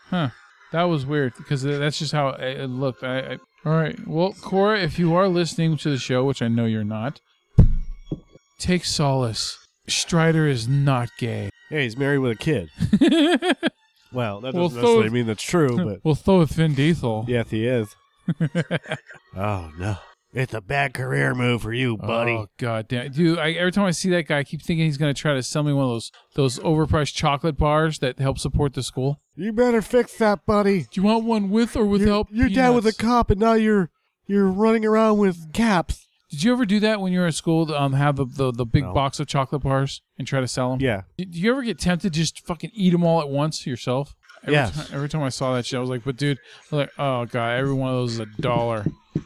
Huh. 0.09 0.29
That 0.71 0.83
was 0.83 1.05
weird 1.05 1.33
because 1.37 1.63
that's 1.63 1.99
just 1.99 2.13
how 2.13 2.29
it 2.29 2.61
it 2.61 2.69
looked. 2.69 3.03
I, 3.03 3.19
I 3.19 3.37
all 3.65 3.73
right. 3.73 3.99
Well, 4.07 4.33
Cora, 4.41 4.79
if 4.79 4.97
you 4.97 5.13
are 5.15 5.27
listening 5.27 5.75
to 5.77 5.89
the 5.89 5.97
show, 5.97 6.23
which 6.23 6.41
I 6.41 6.47
know 6.47 6.63
you're 6.63 6.85
not, 6.85 7.19
take 8.57 8.85
solace. 8.85 9.57
Strider 9.89 10.47
is 10.47 10.65
not 10.65 11.09
gay. 11.17 11.49
Hey, 11.69 11.83
he's 11.83 11.97
married 11.97 12.19
with 12.19 12.31
a 12.31 12.35
kid. 12.35 12.69
Well, 14.13 14.39
that 14.39 14.53
doesn't 14.53 14.59
Well, 14.61 14.69
so- 14.69 14.75
necessarily 14.77 15.09
mean 15.09 15.27
that's 15.27 15.43
true, 15.43 15.75
but 15.85 15.99
Well, 16.03 16.15
so 16.15 16.39
with 16.39 16.51
Vin 16.51 16.73
Diesel. 16.73 17.25
yes, 17.27 17.49
he 17.49 17.67
is. 17.67 17.93
oh 19.35 19.71
no, 19.77 19.97
it's 20.33 20.53
a 20.53 20.61
bad 20.61 20.93
career 20.93 21.35
move 21.35 21.61
for 21.61 21.73
you, 21.73 21.97
buddy. 21.97 22.31
Oh 22.31 22.47
god 22.57 22.87
damn, 22.87 23.11
dude! 23.11 23.37
I, 23.37 23.51
every 23.51 23.71
time 23.73 23.85
I 23.85 23.91
see 23.91 24.09
that 24.11 24.23
guy, 24.27 24.39
I 24.39 24.43
keep 24.45 24.61
thinking 24.61 24.85
he's 24.85 24.97
gonna 24.97 25.13
try 25.13 25.33
to 25.33 25.43
sell 25.43 25.61
me 25.63 25.73
one 25.73 25.85
of 25.85 25.89
those 25.91 26.11
those 26.35 26.59
overpriced 26.59 27.15
chocolate 27.15 27.57
bars 27.57 27.99
that 27.99 28.17
help 28.19 28.39
support 28.39 28.73
the 28.73 28.81
school. 28.83 29.19
You 29.35 29.51
better 29.53 29.81
fix 29.81 30.13
that, 30.17 30.45
buddy. 30.45 30.81
Do 30.83 31.01
you 31.01 31.03
want 31.03 31.25
one 31.25 31.49
with 31.49 31.75
or 31.75 31.85
without? 31.85 32.27
you're 32.31 32.49
down 32.49 32.75
with 32.75 32.85
a 32.85 32.91
peanuts? 32.91 32.97
cop, 32.99 33.29
and 33.31 33.39
now 33.41 33.53
you're 33.53 33.89
you're 34.25 34.47
running 34.47 34.85
around 34.85 35.17
with 35.17 35.51
caps. 35.53 36.06
Did 36.29 36.43
you 36.43 36.51
ever 36.51 36.65
do 36.65 36.79
that 36.81 36.99
when 36.99 37.13
you 37.13 37.19
were 37.19 37.27
at 37.27 37.35
school? 37.35 37.73
Um, 37.73 37.93
have 37.93 38.17
the, 38.17 38.25
the 38.25 38.51
the 38.51 38.65
big 38.65 38.83
No. 38.83 38.93
box 38.93 39.19
of 39.19 39.27
chocolate 39.27 39.61
bars 39.63 40.01
and 40.17 40.27
try 40.27 40.41
to 40.41 40.47
sell 40.47 40.71
them? 40.71 40.81
Yeah, 40.81 41.03
Did 41.17 41.35
you 41.35 41.51
ever 41.51 41.63
get 41.63 41.79
tempted 41.79 42.13
to 42.13 42.19
just 42.19 42.45
fucking 42.45 42.71
eat 42.73 42.89
them 42.91 43.03
all 43.03 43.21
at 43.21 43.29
once 43.29 43.65
yourself? 43.65 44.13
Every 44.43 44.53
Yes. 44.55 44.87
ti- 44.89 44.93
every 44.93 45.09
time 45.09 45.23
I 45.23 45.29
saw 45.29 45.55
that 45.55 45.65
shit, 45.65 45.77
I 45.77 45.81
was 45.81 45.89
like, 45.89 46.03
but 46.03 46.15
dude, 46.17 46.37
I 46.37 46.75
was 46.75 46.79
like, 46.81 46.91
oh 46.99 47.25
god, 47.25 47.57
every 47.57 47.73
one 47.73 47.89
of 47.89 47.95
those 47.95 48.13
is 48.13 48.19
a 48.19 48.25
dollar. 48.41 48.85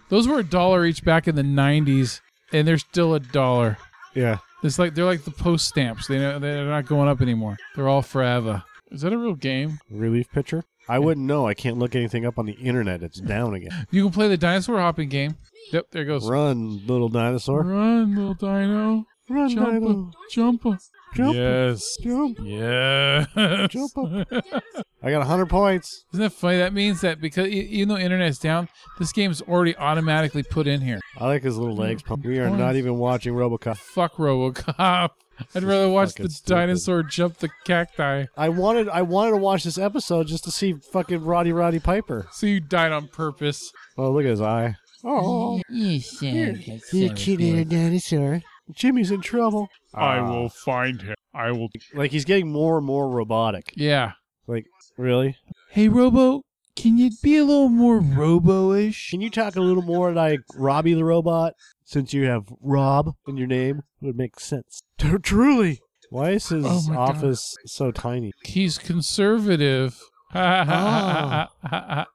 Those 0.10 0.28
were 0.28 0.40
a 0.40 0.44
dollar 0.44 0.86
each 0.86 1.04
back 1.04 1.28
in 1.28 1.36
the 1.36 1.42
'90s, 1.44 2.22
and 2.54 2.68
they're 2.68 2.78
still 2.78 3.14
a 3.16 3.20
dollar. 3.20 3.78
yeah. 4.14 4.38
It's 4.64 4.78
like 4.78 4.94
they're 4.94 5.06
like 5.06 5.24
the 5.24 5.32
post 5.32 5.68
stamps. 5.68 6.06
They 6.08 6.20
they're 6.20 6.66
not 6.68 6.86
going 6.86 7.10
up 7.10 7.20
anymore. 7.20 7.58
They're 7.76 7.88
all 7.90 8.04
forever. 8.04 8.62
Is 8.92 9.02
that 9.02 9.12
a 9.12 9.18
real 9.18 9.34
game? 9.34 9.80
Relief 9.90 10.30
pitcher. 10.32 10.64
I 10.92 11.00
wouldn't 11.00 11.26
know. 11.26 11.48
I 11.48 11.54
can't 11.54 11.78
look 11.78 11.96
anything 11.96 12.26
up 12.26 12.38
on 12.38 12.46
the 12.46 12.52
internet. 12.52 13.02
It's 13.02 13.22
down 13.22 13.54
again. 13.54 13.88
You 13.92 14.04
can 14.04 14.12
play 14.12 14.28
the 14.28 14.36
dinosaur 14.36 14.78
hopping 14.78 15.08
game. 15.08 15.38
Yep, 15.72 15.86
there 15.92 16.02
it 16.02 16.06
goes. 16.06 16.30
Run, 16.30 16.86
little 16.86 17.08
dinosaur. 17.08 17.64
Run, 17.64 18.14
little 18.14 18.34
dino. 18.34 19.06
Run, 19.30 19.50
Jump, 19.50 19.72
dino. 19.72 20.12
jump, 20.30 20.64
Jump. 21.16 21.34
Yes. 21.36 21.98
Jump. 22.02 22.40
Yes. 22.42 23.28
Jump 23.70 23.98
up. 23.98 24.28
I 25.04 25.12
got 25.12 25.26
hundred 25.26 25.48
points. 25.48 26.04
Isn't 26.14 26.24
that 26.24 26.34
funny? 26.34 26.58
That 26.58 26.74
means 26.74 27.00
that 27.02 27.22
because 27.22 27.48
even 27.48 27.88
though 27.88 27.98
internet's 27.98 28.38
down, 28.38 28.68
this 29.00 29.14
game's 29.14 29.42
already 29.42 29.76
automatically 29.78 30.44
put 30.44 30.68
in 30.68 30.82
here. 30.82 31.00
I 31.18 31.26
like 31.28 31.44
his 31.44 31.58
little 31.58 31.76
legs. 31.76 32.04
We 32.24 32.40
are 32.40 32.50
not 32.50 32.76
even 32.76 32.98
watching 32.98 33.34
RoboCop. 33.34 33.78
Fuck 33.78 34.16
RoboCop. 34.16 35.12
I'd 35.56 35.64
rather 35.64 35.90
watch 35.90 36.16
the 36.16 36.30
stupid. 36.30 36.50
dinosaur 36.50 37.04
jump 37.04 37.38
the 37.38 37.50
cacti. 37.66 38.26
I 38.38 38.50
wanted 38.50 38.90
I 38.90 39.02
wanted 39.02 39.32
to 39.32 39.38
watch 39.38 39.64
this 39.64 39.78
episode 39.78 40.28
just 40.28 40.44
to 40.46 40.52
see 40.52 40.74
fucking 40.74 41.24
Roddy 41.24 41.52
Roddy 41.52 41.80
Piper. 41.80 42.28
So 42.32 42.46
you 42.48 42.60
died 42.60 42.92
on 42.92 43.08
purpose. 43.08 43.72
Oh, 43.98 44.12
look 44.12 44.24
at 44.24 44.32
his 44.32 44.42
eye. 44.42 44.76
Oh, 45.04 45.62
You 45.70 46.00
son 46.00 46.62
you 46.94 47.10
cute 47.14 47.40
little 47.40 47.66
dinosaur. 47.66 48.42
Jimmy's 48.72 49.12
in 49.12 49.22
trouble. 49.22 49.68
I 49.94 50.18
ah. 50.18 50.30
will 50.30 50.50
find 50.50 51.02
him. 51.02 51.16
I 51.34 51.52
will. 51.52 51.70
Like 51.94 52.12
he's 52.12 52.26
getting 52.26 52.52
more 52.52 52.78
and 52.78 52.86
more 52.86 53.10
robotic. 53.10 53.74
Yeah. 53.76 54.14
Like 54.48 54.66
really? 54.98 55.36
Hey, 55.70 55.88
Robo, 55.88 56.42
can 56.82 56.98
you 56.98 57.12
be 57.22 57.38
a 57.38 57.44
little 57.46 57.70
more 57.70 58.00
Robo-ish? 58.00 59.12
Can 59.12 59.22
you 59.22 59.30
talk 59.30 59.56
a 59.56 59.62
little 59.62 59.84
more 59.84 60.12
like 60.12 60.40
Robbie 60.56 60.94
the 60.94 61.06
robot? 61.06 61.54
Since 61.86 62.14
you 62.14 62.26
have 62.26 62.44
Rob 62.62 63.16
in 63.28 63.38
your 63.38 63.48
name, 63.48 63.84
it 64.02 64.06
would 64.06 64.18
make 64.18 64.40
sense. 64.40 64.82
Tr- 64.98 65.18
Truly. 65.18 65.80
Why 66.10 66.32
is 66.32 66.50
his 66.50 66.66
Oh 66.68 66.82
my 66.90 66.96
God. 66.96 67.10
office 67.18 67.56
so 67.66 67.92
tiny? 67.92 68.32
He's 68.44 68.78
conservative. 68.78 70.00
Ah. 70.34 71.50
All 71.72 72.06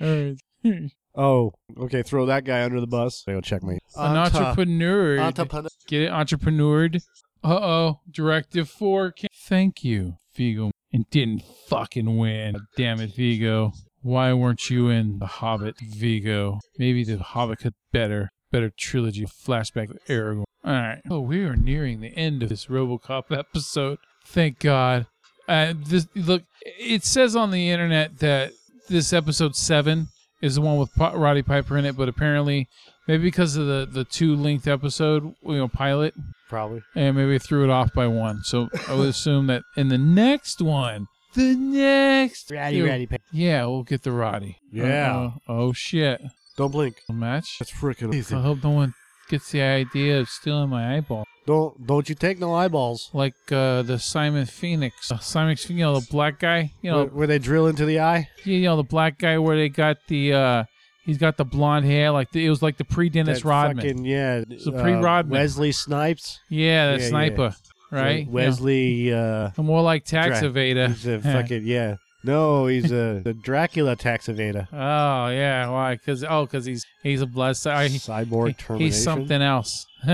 right. 0.00 0.90
Oh, 1.14 1.52
okay. 1.78 2.02
Throw 2.02 2.26
that 2.26 2.44
guy 2.44 2.64
under 2.64 2.80
the 2.80 2.86
bus. 2.86 3.22
I 3.28 3.32
go 3.32 3.40
check 3.40 3.62
me. 3.62 3.78
An 3.96 4.16
entrepreneur. 4.16 5.18
Entrepreneur. 5.18 5.68
Get 5.86 6.02
it? 6.02 6.10
Entrepreneured. 6.10 7.02
Uh 7.42 7.58
oh. 7.62 8.00
Directive 8.10 8.68
4. 8.68 9.12
Can- 9.12 9.28
Thank 9.46 9.84
you, 9.84 10.14
Viggo. 10.34 10.70
And 10.94 11.04
didn't 11.10 11.42
fucking 11.66 12.16
win. 12.16 12.56
Damn 12.76 13.00
it, 13.00 13.16
Viggo. 13.16 13.72
Why 14.00 14.32
weren't 14.32 14.70
you 14.70 14.90
in 14.90 15.18
The 15.18 15.26
Hobbit, 15.26 15.74
Viggo? 15.80 16.60
Maybe 16.78 17.02
The 17.02 17.18
Hobbit 17.18 17.58
could 17.58 17.74
better. 17.92 18.30
Better 18.52 18.70
trilogy 18.78 19.26
flashback 19.26 19.90
of 19.90 19.98
Aragorn. 20.06 20.44
Alright. 20.64 21.00
Oh, 21.10 21.18
we 21.18 21.42
are 21.42 21.56
nearing 21.56 22.00
the 22.00 22.16
end 22.16 22.44
of 22.44 22.48
this 22.48 22.66
Robocop 22.66 23.36
episode. 23.36 23.98
Thank 24.24 24.60
God. 24.60 25.06
Uh, 25.48 25.74
this 25.76 26.06
look. 26.14 26.44
It 26.78 27.04
says 27.04 27.34
on 27.34 27.50
the 27.50 27.70
internet 27.70 28.20
that 28.20 28.52
this 28.88 29.12
episode 29.12 29.56
seven 29.56 30.08
is 30.40 30.54
the 30.54 30.60
one 30.60 30.78
with 30.78 30.96
Roddy 30.96 31.42
Piper 31.42 31.76
in 31.76 31.84
it, 31.84 31.96
but 31.96 32.08
apparently, 32.08 32.68
maybe 33.08 33.24
because 33.24 33.56
of 33.56 33.66
the 33.66 33.88
the 33.90 34.04
two 34.04 34.36
length 34.36 34.68
episode, 34.68 35.34
you 35.42 35.56
know, 35.56 35.68
pilot, 35.68 36.14
Probably. 36.54 36.82
and 36.94 37.16
maybe 37.16 37.36
threw 37.40 37.64
it 37.64 37.70
off 37.70 37.92
by 37.92 38.06
one. 38.06 38.44
So 38.44 38.68
I 38.88 38.94
would 38.94 39.08
assume 39.08 39.48
that 39.48 39.62
in 39.76 39.88
the 39.88 39.98
next 39.98 40.62
one, 40.62 41.08
the 41.34 41.56
next, 41.56 42.50
Ratty, 42.52 42.76
Yeah, 42.76 43.06
yeah, 43.32 43.66
we'll 43.66 43.82
get 43.82 44.04
the 44.04 44.12
Roddy. 44.12 44.58
Yeah. 44.70 45.16
Uh-oh. 45.16 45.32
Oh 45.48 45.72
shit. 45.72 46.22
Don't 46.56 46.70
blink. 46.70 46.94
A 47.08 47.12
match. 47.12 47.56
That's 47.58 47.72
freaking 47.72 48.32
I 48.32 48.40
hope 48.40 48.62
no 48.62 48.70
one 48.70 48.94
gets 49.28 49.50
the 49.50 49.62
idea 49.62 50.20
of 50.20 50.28
stealing 50.28 50.70
my 50.70 50.96
eyeball. 50.96 51.24
Don't 51.44 51.84
don't 51.84 52.08
you 52.08 52.14
take 52.14 52.38
no 52.38 52.54
eyeballs. 52.54 53.10
Like 53.12 53.34
uh, 53.50 53.82
the 53.82 53.98
Simon 53.98 54.46
Phoenix, 54.46 55.10
uh, 55.10 55.18
Simon, 55.18 55.56
Phoenix, 55.56 55.70
you 55.70 55.84
know, 55.84 55.98
the 55.98 56.06
black 56.08 56.38
guy, 56.38 56.72
you 56.82 56.90
know, 56.92 56.98
where, 56.98 57.06
where 57.06 57.26
they 57.26 57.40
drill 57.40 57.66
into 57.66 57.84
the 57.84 57.98
eye. 57.98 58.28
you 58.44 58.62
know, 58.62 58.76
the 58.76 58.84
black 58.84 59.18
guy 59.18 59.38
where 59.38 59.56
they 59.56 59.68
got 59.68 59.96
the, 60.06 60.32
uh, 60.32 60.64
he's 61.04 61.18
got 61.18 61.36
the 61.36 61.44
blonde 61.44 61.84
hair, 61.86 62.10
like 62.10 62.30
the, 62.32 62.44
it 62.44 62.50
was 62.50 62.62
like 62.62 62.76
the 62.76 62.84
pre-Dennis 62.84 63.42
That 63.42 63.48
Rodman. 63.48 63.76
Fucking, 63.76 64.04
yeah. 64.04 64.44
It's 64.48 64.66
a 64.66 64.72
uh, 64.74 64.82
pre-Rodman. 64.82 65.38
Wesley 65.38 65.72
Snipes. 65.72 66.40
yeah, 66.48 66.86
that 66.92 66.98
Yeah, 66.98 67.02
yeah. 67.04 67.08
sniper, 67.08 67.56
right? 67.90 68.28
Wesley. 68.28 69.12
Uh, 69.12 69.50
More 69.58 69.82
like 69.82 70.04
tax 70.04 70.40
Dra- 70.40 70.50
evader. 70.50 70.88
he's 70.88 71.06
a 71.06 71.20
fucking 71.20 71.64
yeah. 71.64 71.96
No, 72.26 72.66
he's 72.68 72.90
a 72.90 73.20
the 73.22 73.34
Dracula 73.34 73.96
tax 73.96 74.28
evader. 74.28 74.66
Oh 74.72 75.28
yeah, 75.28 75.68
why? 75.68 75.94
Because 75.96 76.24
oh, 76.24 76.46
because 76.46 76.64
he's 76.64 76.86
he's 77.02 77.20
a 77.20 77.26
blood. 77.26 77.50
He, 77.54 77.60
Cyborg 77.60 78.56
termination. 78.56 78.76
he's 78.78 79.02
something 79.02 79.42
else. 79.42 79.86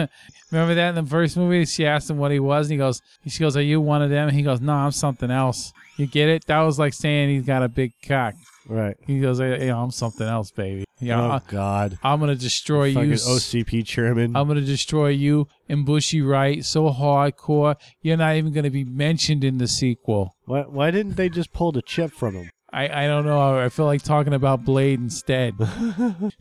Remember 0.50 0.74
that 0.74 0.88
in 0.96 1.04
the 1.04 1.08
first 1.08 1.36
movie? 1.36 1.64
She 1.66 1.86
asked 1.86 2.10
him 2.10 2.18
what 2.18 2.32
he 2.32 2.40
was, 2.40 2.66
and 2.66 2.72
he 2.72 2.78
goes, 2.78 3.00
"She 3.28 3.38
goes, 3.38 3.56
are 3.56 3.62
you 3.62 3.80
one 3.80 4.02
of 4.02 4.10
them?" 4.10 4.26
And 4.26 4.36
he 4.36 4.42
goes, 4.42 4.60
"No, 4.60 4.72
I'm 4.72 4.90
something 4.90 5.30
else." 5.30 5.72
You 5.96 6.06
get 6.08 6.28
it? 6.28 6.46
That 6.46 6.60
was 6.62 6.80
like 6.80 6.94
saying 6.94 7.28
he's 7.28 7.44
got 7.46 7.62
a 7.62 7.68
big 7.68 7.92
cock. 8.04 8.34
Right. 8.66 8.96
He 9.06 9.20
goes, 9.20 9.38
"Hey, 9.38 9.58
hey, 9.58 9.68
I'm 9.70 9.90
something 9.90 10.26
else, 10.26 10.50
baby. 10.50 10.84
Yeah, 11.00 11.22
oh 11.22 11.30
I, 11.30 11.40
God. 11.48 11.98
I'm 12.02 12.20
gonna 12.20 12.34
destroy 12.34 12.92
Fucking 12.92 13.10
you. 13.10 13.16
OCP 13.16 13.86
chairman. 13.86 14.36
I'm 14.36 14.46
gonna 14.46 14.60
destroy 14.60 15.08
you 15.08 15.48
and 15.68 15.86
Bushy 15.86 16.20
Right 16.20 16.64
so 16.64 16.90
hardcore. 16.90 17.76
You're 18.02 18.16
not 18.18 18.36
even 18.36 18.52
gonna 18.52 18.70
be 18.70 18.84
mentioned 18.84 19.44
in 19.44 19.58
the 19.58 19.68
sequel." 19.68 20.34
why, 20.44 20.62
why 20.62 20.90
didn't 20.90 21.16
they 21.16 21.28
just 21.28 21.52
pull 21.52 21.72
the 21.72 21.82
chip 21.82 22.12
from 22.12 22.34
him? 22.34 22.50
I, 22.72 23.04
I 23.04 23.06
don't 23.08 23.24
know. 23.24 23.58
I 23.58 23.68
feel 23.68 23.86
like 23.86 24.02
talking 24.02 24.34
about 24.34 24.64
Blade 24.64 25.00
instead. 25.00 25.54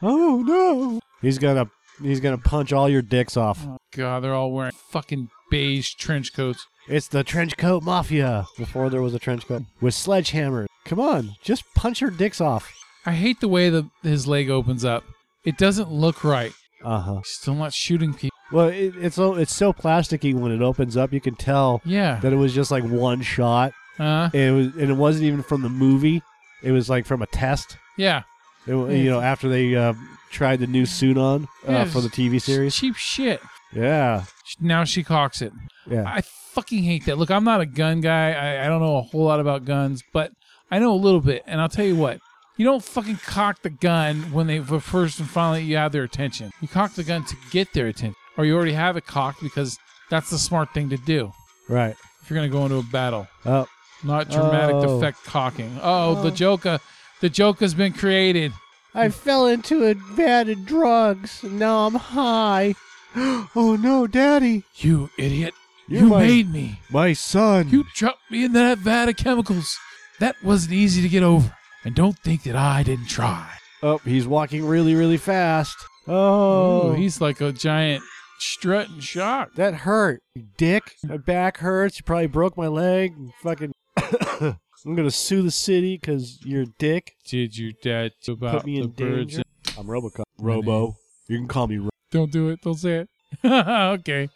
Oh 0.00 0.42
no. 0.46 1.00
He's 1.20 1.38
gonna 1.38 1.70
he's 2.00 2.20
gonna 2.20 2.38
punch 2.38 2.72
all 2.72 2.88
your 2.88 3.02
dicks 3.02 3.36
off. 3.36 3.64
Oh, 3.66 3.78
God, 3.92 4.22
they're 4.22 4.34
all 4.34 4.52
wearing 4.52 4.72
fucking 4.90 5.30
beige 5.50 5.94
trench 5.94 6.32
coats. 6.32 6.66
It's 6.88 7.08
the 7.08 7.22
trench 7.24 7.56
coat 7.56 7.82
mafia. 7.82 8.46
Before 8.56 8.88
there 8.90 9.02
was 9.02 9.14
a 9.14 9.18
trench 9.18 9.46
coat 9.46 9.62
with 9.80 9.94
sledgehammer. 9.94 10.66
Come 10.84 11.00
on, 11.00 11.34
just 11.42 11.64
punch 11.74 12.00
your 12.00 12.10
dicks 12.10 12.40
off. 12.40 12.72
I 13.04 13.12
hate 13.12 13.40
the 13.40 13.48
way 13.48 13.68
the 13.70 13.88
his 14.02 14.26
leg 14.26 14.48
opens 14.50 14.84
up. 14.84 15.04
It 15.44 15.56
doesn't 15.58 15.90
look 15.90 16.24
right. 16.24 16.52
Uh 16.84 17.00
huh. 17.00 17.20
Still 17.24 17.54
not 17.54 17.72
shooting 17.72 18.14
people. 18.14 18.36
Well, 18.52 18.68
it, 18.68 18.94
it's 18.96 19.16
so 19.16 19.34
it's 19.34 19.54
so 19.54 19.72
plasticky 19.72 20.32
when 20.34 20.52
it 20.52 20.62
opens 20.62 20.96
up. 20.96 21.12
You 21.12 21.20
can 21.20 21.34
tell 21.34 21.82
Yeah. 21.84 22.20
that 22.20 22.32
it 22.32 22.36
was 22.36 22.54
just 22.54 22.70
like 22.70 22.84
one 22.84 23.20
shot. 23.22 23.72
Uh, 23.98 24.30
And 24.32 24.42
it 24.42 24.52
was 24.52 24.66
and 24.76 24.90
it 24.90 24.94
wasn't 24.96 25.24
even 25.24 25.42
from 25.42 25.62
the 25.62 25.68
movie. 25.68 26.22
It 26.62 26.72
was 26.72 26.88
like 26.88 27.04
from 27.06 27.20
a 27.22 27.26
test. 27.26 27.76
yeah. 27.96 28.22
It, 28.66 28.74
wa- 28.74 28.86
you 28.88 29.08
know, 29.10 29.20
after 29.20 29.48
they 29.48 29.74
uh, 29.74 29.94
tried 30.30 30.60
the 30.60 30.66
new 30.66 30.84
suit 30.86 31.16
on 31.16 31.44
uh, 31.66 31.72
Yeah, 31.72 31.84
for 31.86 32.00
the 32.02 32.08
TV 32.10 32.40
series. 32.40 32.74
Cheap 32.76 32.96
shit. 32.96 33.40
Yeah, 33.72 34.24
Now 34.60 34.84
she 34.84 35.02
cocks 35.02 35.42
it. 35.42 35.52
yeah. 35.88 36.04
I 36.06 36.20
fucking 36.22 36.82
hate 36.82 37.04
that. 37.06 37.18
Look, 37.18 37.30
I'm 37.30 37.44
not 37.44 37.60
a 37.60 37.66
gun 37.66 38.00
guy. 38.00 38.32
I, 38.32 38.64
I 38.64 38.68
don't 38.68 38.80
know 38.80 38.96
a 38.98 39.02
whole 39.02 39.24
lot 39.24 39.40
about 39.40 39.64
guns, 39.64 40.02
but 40.12 40.32
I 40.70 40.78
know 40.78 40.92
a 40.92 40.96
little 40.96 41.20
bit. 41.20 41.42
And 41.46 41.60
I'll 41.60 41.68
tell 41.68 41.84
you 41.84 41.96
what. 41.96 42.18
You 42.56 42.64
don't 42.64 42.82
fucking 42.82 43.18
cock 43.24 43.62
the 43.62 43.70
gun 43.70 44.32
when 44.32 44.48
they 44.48 44.58
first 44.58 45.20
and 45.20 45.28
finally 45.30 45.62
you 45.62 45.76
have 45.76 45.92
their 45.92 46.02
attention. 46.02 46.50
You 46.60 46.66
cock 46.66 46.92
the 46.94 47.04
gun 47.04 47.24
to 47.26 47.36
get 47.52 47.72
their 47.72 47.86
attention, 47.86 48.16
or 48.36 48.44
you 48.44 48.56
already 48.56 48.72
have 48.72 48.96
it 48.96 49.06
cocked 49.06 49.40
because 49.42 49.78
That's 50.10 50.30
the 50.30 50.38
smart 50.38 50.72
thing 50.74 50.88
to 50.90 50.96
do 50.96 51.32
Right. 51.68 51.94
if 52.22 52.28
you're 52.30 52.36
gonna 52.36 52.48
go 52.48 52.64
into 52.64 52.78
a 52.78 52.82
battle. 52.82 53.28
Oh, 53.46 53.66
Not 54.02 54.28
dramatic 54.30 54.74
Oh. 54.76 54.96
effect 54.96 55.22
cocking. 55.24 55.78
Oh, 55.82 56.20
the 56.22 56.28
oh. 56.32 56.34
Joker. 56.34 56.78
The 57.20 57.28
Joker's 57.28 57.74
been 57.74 57.92
created. 57.92 58.52
I 58.94 59.10
fell 59.10 59.46
into 59.46 59.84
a 59.84 59.94
vat 59.94 60.48
of 60.48 60.64
drugs. 60.66 61.44
and 61.44 61.58
Now 61.60 61.86
I'm 61.86 61.94
high. 61.94 62.74
oh 63.56 63.76
no, 63.80 64.06
Daddy! 64.06 64.64
You 64.76 65.10
idiot. 65.18 65.54
You're 65.88 66.02
you 66.02 66.08
my- 66.08 66.26
made 66.26 66.52
me. 66.52 66.80
My 66.90 67.12
son. 67.12 67.68
You 67.70 67.84
dropped 67.94 68.30
me 68.30 68.44
in 68.44 68.52
that 68.52 68.78
vat 68.78 69.08
of 69.08 69.16
chemicals. 69.16 69.78
That 70.20 70.36
wasn't 70.42 70.74
easy 70.74 71.00
to 71.02 71.08
get 71.08 71.22
over. 71.22 71.54
And 71.84 71.94
don't 71.94 72.18
think 72.18 72.42
that 72.42 72.56
I 72.56 72.82
didn't 72.82 73.06
try. 73.08 73.48
Oh, 73.82 73.98
he's 74.04 74.26
walking 74.26 74.64
really, 74.66 74.94
really 74.94 75.16
fast. 75.16 75.76
Oh, 76.06 76.90
Ooh, 76.90 76.94
he's 76.94 77.20
like 77.20 77.40
a 77.40 77.52
giant 77.52 78.02
strut 78.38 78.88
and 78.88 79.02
shock. 79.02 79.54
that 79.54 79.74
hurt, 79.74 80.20
you 80.34 80.46
dick. 80.56 80.94
My 81.04 81.16
back 81.16 81.58
hurts. 81.58 81.98
You 81.98 82.04
probably 82.04 82.26
broke 82.26 82.56
my 82.56 82.66
leg. 82.68 83.14
and 83.16 83.32
Fucking. 83.42 83.72
I'm 84.86 84.94
gonna 84.94 85.10
sue 85.10 85.42
the 85.42 85.50
city 85.50 85.96
because 86.00 86.38
you're 86.44 86.62
a 86.62 86.66
dick. 86.78 87.14
Did 87.26 87.56
your 87.58 87.72
dad 87.82 88.12
about 88.28 88.58
Put 88.58 88.66
me 88.66 88.76
the 88.78 88.84
in 88.84 88.90
birds? 88.90 89.36
danger. 89.36 89.42
I'm 89.78 89.86
Robocop. 89.86 90.22
Robo. 90.38 90.96
You 91.28 91.38
can 91.38 91.48
call 91.48 91.66
me. 91.68 91.88
Don't 92.10 92.30
do 92.30 92.48
it. 92.48 92.60
Don't 92.62 92.74
say 92.74 93.00
it. 93.00 93.08
okay. 93.44 94.28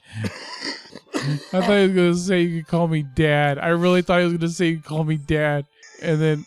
I 1.15 1.61
thought 1.61 1.79
he 1.79 1.87
was 1.87 1.95
gonna 1.95 2.15
say 2.15 2.43
you 2.43 2.63
could 2.63 2.71
call 2.71 2.89
me 2.89 3.03
dad. 3.03 3.59
I 3.59 3.69
really 3.69 4.03
thought 4.03 4.19
he 4.21 4.25
was 4.25 4.35
gonna 4.35 4.49
say 4.49 4.69
you 4.69 4.77
could 4.77 4.85
call 4.85 5.05
me 5.05 5.17
dad, 5.17 5.67
and 6.03 6.21
then 6.21 6.47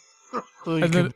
You 0.65 0.75
and 0.83 0.93
then 0.93 1.13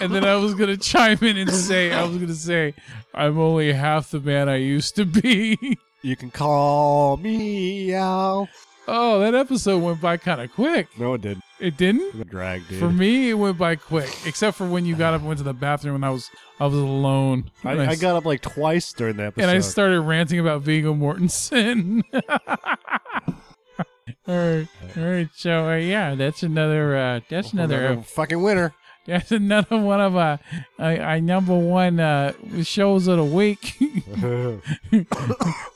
and 0.00 0.14
then 0.14 0.24
I 0.24 0.36
was 0.36 0.54
gonna 0.54 0.76
chime 0.76 1.18
in 1.22 1.36
and 1.36 1.50
say 1.50 1.92
I 1.92 2.04
was 2.04 2.16
gonna 2.16 2.34
say 2.34 2.74
I'm 3.14 3.38
only 3.38 3.72
half 3.72 4.10
the 4.10 4.20
man 4.20 4.48
I 4.48 4.56
used 4.56 4.96
to 4.96 5.04
be. 5.04 5.78
you 6.02 6.16
can 6.16 6.30
call 6.30 7.16
me 7.16 7.94
out. 7.94 8.48
Oh, 8.88 9.20
that 9.20 9.34
episode 9.34 9.82
went 9.82 10.00
by 10.00 10.16
kind 10.16 10.40
of 10.40 10.52
quick. 10.52 10.88
No, 10.98 11.14
it 11.14 11.20
didn't. 11.22 11.42
It 11.58 11.76
didn't. 11.76 12.20
It 12.20 12.28
drag, 12.28 12.68
dude. 12.68 12.78
For 12.78 12.90
me, 12.90 13.30
it 13.30 13.34
went 13.34 13.56
by 13.56 13.76
quick, 13.76 14.10
except 14.26 14.56
for 14.58 14.66
when 14.68 14.84
you 14.84 14.94
got 14.94 15.14
up 15.14 15.20
and 15.20 15.28
went 15.28 15.38
to 15.38 15.44
the 15.44 15.54
bathroom 15.54 15.94
and 15.94 16.04
I 16.04 16.10
was 16.10 16.30
I 16.60 16.66
was 16.66 16.74
alone. 16.74 17.50
I, 17.64 17.72
I 17.72 17.84
s- 17.86 18.00
got 18.00 18.14
up 18.16 18.24
like 18.26 18.42
twice 18.42 18.92
during 18.92 19.16
that 19.16 19.28
episode. 19.28 19.48
and 19.48 19.56
I 19.56 19.60
started 19.60 20.00
ranting 20.02 20.38
about 20.38 20.62
Viggo 20.62 20.92
Mortensen. 20.94 22.02
all 22.14 23.36
right, 24.26 24.68
all 24.96 25.02
right. 25.02 25.28
So 25.34 25.68
uh, 25.70 25.76
yeah, 25.76 26.14
that's 26.14 26.42
another. 26.42 26.96
Uh, 26.96 27.20
that's 27.28 27.52
another. 27.52 27.86
Another 27.86 28.02
fucking 28.02 28.42
winner. 28.42 28.74
That's 29.06 29.32
another 29.32 29.78
one 29.78 30.00
of 30.00 30.16
uh, 30.16 30.38
our, 30.78 31.00
our 31.00 31.20
number 31.20 31.56
one 31.56 32.00
uh, 32.00 32.32
shows 32.62 33.06
of 33.06 33.18
the 33.18 33.24
week. 33.24 33.76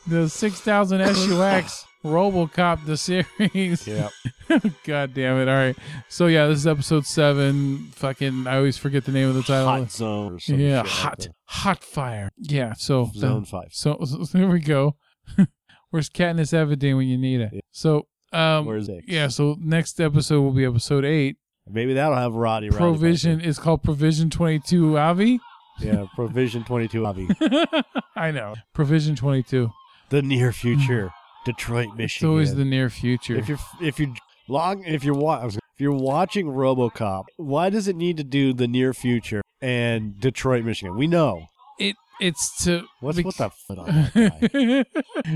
the 0.06 0.28
six 0.28 0.60
thousand 0.60 1.00
SUX 1.14 1.86
RoboCop 2.04 2.86
the 2.86 2.96
series. 2.96 3.86
yeah. 3.86 4.08
God 4.84 5.14
damn 5.14 5.36
it! 5.36 5.48
All 5.48 5.54
right. 5.54 5.76
So 6.08 6.26
yeah, 6.26 6.46
this 6.46 6.58
is 6.58 6.66
episode 6.66 7.06
seven. 7.06 7.90
Fucking, 7.94 8.46
I 8.46 8.56
always 8.56 8.78
forget 8.78 9.04
the 9.04 9.12
name 9.12 9.28
of 9.28 9.34
the 9.34 9.42
title. 9.42 9.66
Hot 9.66 9.90
zone. 9.90 10.32
Yeah, 10.32 10.38
shit 10.38 10.76
like 10.76 10.86
hot, 10.86 11.28
hot 11.44 11.84
fire. 11.84 12.30
Yeah. 12.38 12.72
So 12.74 13.10
Zone 13.14 13.44
five. 13.44 13.68
so, 13.72 13.98
so 14.04 14.38
there 14.38 14.48
we 14.48 14.60
go. 14.60 14.96
Where's 15.90 16.08
Katniss 16.08 16.52
Everdeen 16.52 16.96
when 16.96 17.08
you 17.08 17.18
need 17.18 17.40
it? 17.40 17.50
Yeah. 17.52 17.60
So 17.70 18.06
um 18.32 18.64
Where's 18.64 18.86
six? 18.86 19.04
yeah, 19.06 19.28
so 19.28 19.56
next 19.60 20.00
episode 20.00 20.40
will 20.40 20.52
be 20.52 20.64
episode 20.64 21.04
eight. 21.04 21.36
Maybe 21.72 21.94
that'll 21.94 22.16
have 22.16 22.34
Roddy. 22.34 22.68
Provision 22.70 23.40
is 23.40 23.58
called 23.58 23.82
Provision 23.82 24.30
Twenty 24.30 24.58
Two 24.60 24.98
Avi. 24.98 25.40
Yeah, 25.80 26.04
Provision 26.14 26.62
22 26.64 27.06
Avi. 27.06 27.26
I 28.16 28.30
know. 28.32 28.54
Provision 28.74 29.16
Twenty 29.16 29.42
Two. 29.42 29.70
the 30.10 30.20
near 30.22 30.52
future. 30.52 31.10
Detroit, 31.46 31.96
Michigan. 31.96 32.04
It's 32.04 32.22
always 32.24 32.54
the 32.54 32.66
near 32.66 32.90
future. 32.90 33.34
if 33.36 33.48
you're 33.48 33.58
if 33.80 33.98
you're 33.98 34.14
long 34.46 34.84
if 34.84 35.04
you're 35.04 35.14
wa- 35.14 35.42
if 35.46 35.56
you're 35.78 35.92
watching 35.92 36.46
RoboCop, 36.48 37.24
why 37.38 37.70
does 37.70 37.88
it 37.88 37.96
need 37.96 38.18
to 38.18 38.24
do 38.24 38.52
the 38.52 38.68
near 38.68 38.92
future 38.92 39.40
and 39.62 40.20
Detroit, 40.20 40.64
Michigan? 40.64 40.96
We 40.98 41.06
know. 41.06 41.46
it 41.78 41.96
it's 42.20 42.62
to 42.64 42.84
What's 43.00 43.16
bec- 43.16 43.24
what 43.24 43.36
the 43.38 43.48
foot 43.48 43.78
on 43.78 43.86
that 43.86 44.12
guy? 44.12 44.84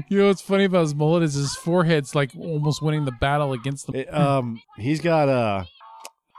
you 0.11 0.19
know 0.19 0.27
what's 0.27 0.43
funny 0.43 0.65
about 0.65 0.83
his 0.83 0.95
mullet 0.95 1.23
is 1.23 1.33
his 1.33 1.55
forehead's 1.55 2.15
like 2.15 2.33
almost 2.39 2.83
winning 2.83 3.07
the 3.07 3.13
battle 3.13 3.55
against 3.55 3.87
the 3.87 4.01
It, 4.01 4.13
um, 4.15 4.61
he's 4.77 5.01
got 5.01 5.31
a. 5.31 5.67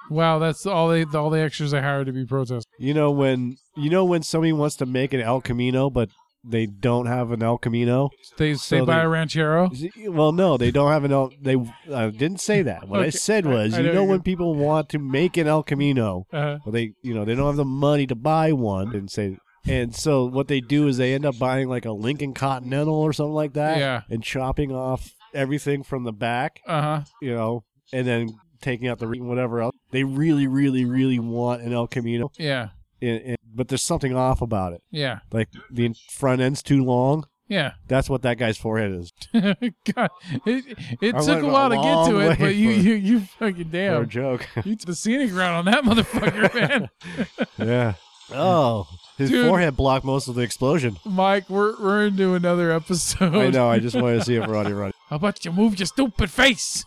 Wow, 0.09 0.39
that's 0.39 0.65
all 0.65 0.89
they 0.89 1.03
all 1.03 1.29
the 1.29 1.39
extras 1.41 1.71
they 1.71 1.81
hired 1.81 2.07
to 2.07 2.13
be 2.13 2.25
protest. 2.25 2.67
You 2.79 2.93
know 2.93 3.11
when 3.11 3.57
you 3.75 3.89
know 3.89 4.05
when 4.05 4.23
somebody 4.23 4.53
wants 4.53 4.75
to 4.77 4.85
make 4.85 5.13
an 5.13 5.21
El 5.21 5.41
Camino, 5.41 5.89
but 5.89 6.09
they 6.47 6.67
don't 6.67 7.07
have 7.07 7.31
an 7.31 7.41
El 7.41 7.57
Camino. 7.57 8.09
They 8.37 8.53
So 8.53 8.59
say 8.59 8.81
buy 8.81 8.97
they- 8.99 9.05
a 9.05 9.09
ranchero. 9.09 9.71
Well, 10.07 10.31
no, 10.31 10.57
they 10.57 10.69
don't 10.69 10.91
have 10.91 11.03
an 11.03 11.11
El. 11.11 11.31
They 11.41 11.55
I 11.93 12.09
didn't 12.11 12.39
say 12.39 12.61
that. 12.61 12.87
What 12.87 12.99
I 13.01 13.09
said 13.09 13.45
was, 13.47 13.73
I 13.73 13.79
you 13.79 13.87
know 13.87 13.93
know 13.93 14.03
when 14.03 14.21
people 14.21 14.53
want 14.53 14.89
to 14.89 14.99
make 14.99 15.37
an 15.37 15.47
El 15.47 15.63
Camino, 15.63 16.25
Uh, 16.31 16.57
Well, 16.63 16.71
they, 16.71 16.93
you 17.01 17.13
know, 17.15 17.25
they 17.25 17.33
don't 17.35 17.47
have 17.47 17.55
the 17.55 17.65
money 17.65 18.05
to 18.07 18.15
buy 18.15 18.51
one, 18.53 18.93
and 18.95 19.09
say, 19.09 19.37
and 19.67 19.95
so 19.95 20.25
what 20.25 20.47
they 20.47 20.61
do 20.61 20.87
is 20.87 20.97
they 20.97 21.15
end 21.15 21.25
up 21.25 21.39
buying 21.39 21.67
like 21.67 21.85
a 21.85 21.91
Lincoln 21.91 22.35
Continental 22.35 22.93
or 22.93 23.11
something 23.11 23.33
like 23.33 23.53
that, 23.53 23.79
Yeah. 23.79 24.01
and 24.09 24.21
chopping 24.23 24.71
off 24.71 25.09
everything 25.33 25.81
from 25.81 26.03
the 26.03 26.13
back, 26.13 26.59
uh 26.67 26.81
huh. 26.81 27.01
you 27.23 27.33
know, 27.33 27.63
and 27.91 28.05
then 28.05 28.29
taking 28.61 28.87
out 28.87 28.99
the 28.99 29.07
whatever 29.07 29.61
else. 29.61 29.74
They 29.95 30.03
really, 30.03 30.45
really, 30.45 30.83
really 30.83 31.19
want 31.19 31.61
an 31.61 31.71
El 31.71 31.87
Camino, 31.87 32.29
Yeah. 32.37 32.69
and, 33.01 33.21
and, 33.21 33.37
but 33.53 33.69
there's 33.69 33.81
something 33.81 34.13
off 34.13 34.41
about 34.41 34.73
it. 34.73 34.81
Yeah. 34.91 35.19
Like 35.31 35.47
the 35.71 35.95
front 36.11 36.41
end's 36.41 36.61
too 36.61 36.83
long. 36.83 37.25
Yeah. 37.47 37.75
That's 37.87 38.09
what 38.09 38.23
that 38.23 38.37
guy's 38.37 38.57
forehead 38.57 38.91
is. 38.91 39.13
God, 39.33 40.09
it 40.45 40.65
it 40.99 41.15
I 41.15 41.19
took 41.21 41.43
a 41.43 41.45
a 41.45 41.49
while 41.49 41.69
to 41.69 41.75
get 41.77 42.09
to 42.09 42.19
it, 42.29 42.39
but 42.39 42.55
you 42.55 42.71
you 42.71 42.93
you 42.95 43.19
fucking 43.21 43.65
For 43.65 43.71
damn, 43.71 44.09
joke. 44.09 44.45
you 44.65 44.75
took 44.75 44.87
the 44.87 44.95
scenic 44.95 45.31
route 45.33 45.53
on 45.53 45.63
that 45.65 45.85
motherfucker, 45.85 46.53
man. 46.53 46.89
yeah. 47.57 47.93
Oh, 48.31 48.87
his 49.17 49.29
Dude. 49.29 49.47
forehead 49.47 49.77
blocked 49.77 50.03
most 50.03 50.27
of 50.27 50.35
the 50.35 50.41
explosion. 50.41 50.97
Mike, 51.05 51.49
we're 51.49 51.79
we're 51.81 52.07
into 52.07 52.33
another 52.33 52.69
episode. 52.71 53.33
I 53.33 53.49
know. 53.49 53.69
I 53.69 53.79
just 53.79 53.95
wanted 53.95 54.17
to 54.17 54.25
see 54.25 54.35
if 54.35 54.45
Roddy 54.45 54.73
Roddy. 54.73 54.93
How 55.09 55.15
about 55.17 55.45
you 55.45 55.53
move 55.53 55.79
your 55.79 55.85
stupid 55.85 56.29
face? 56.31 56.83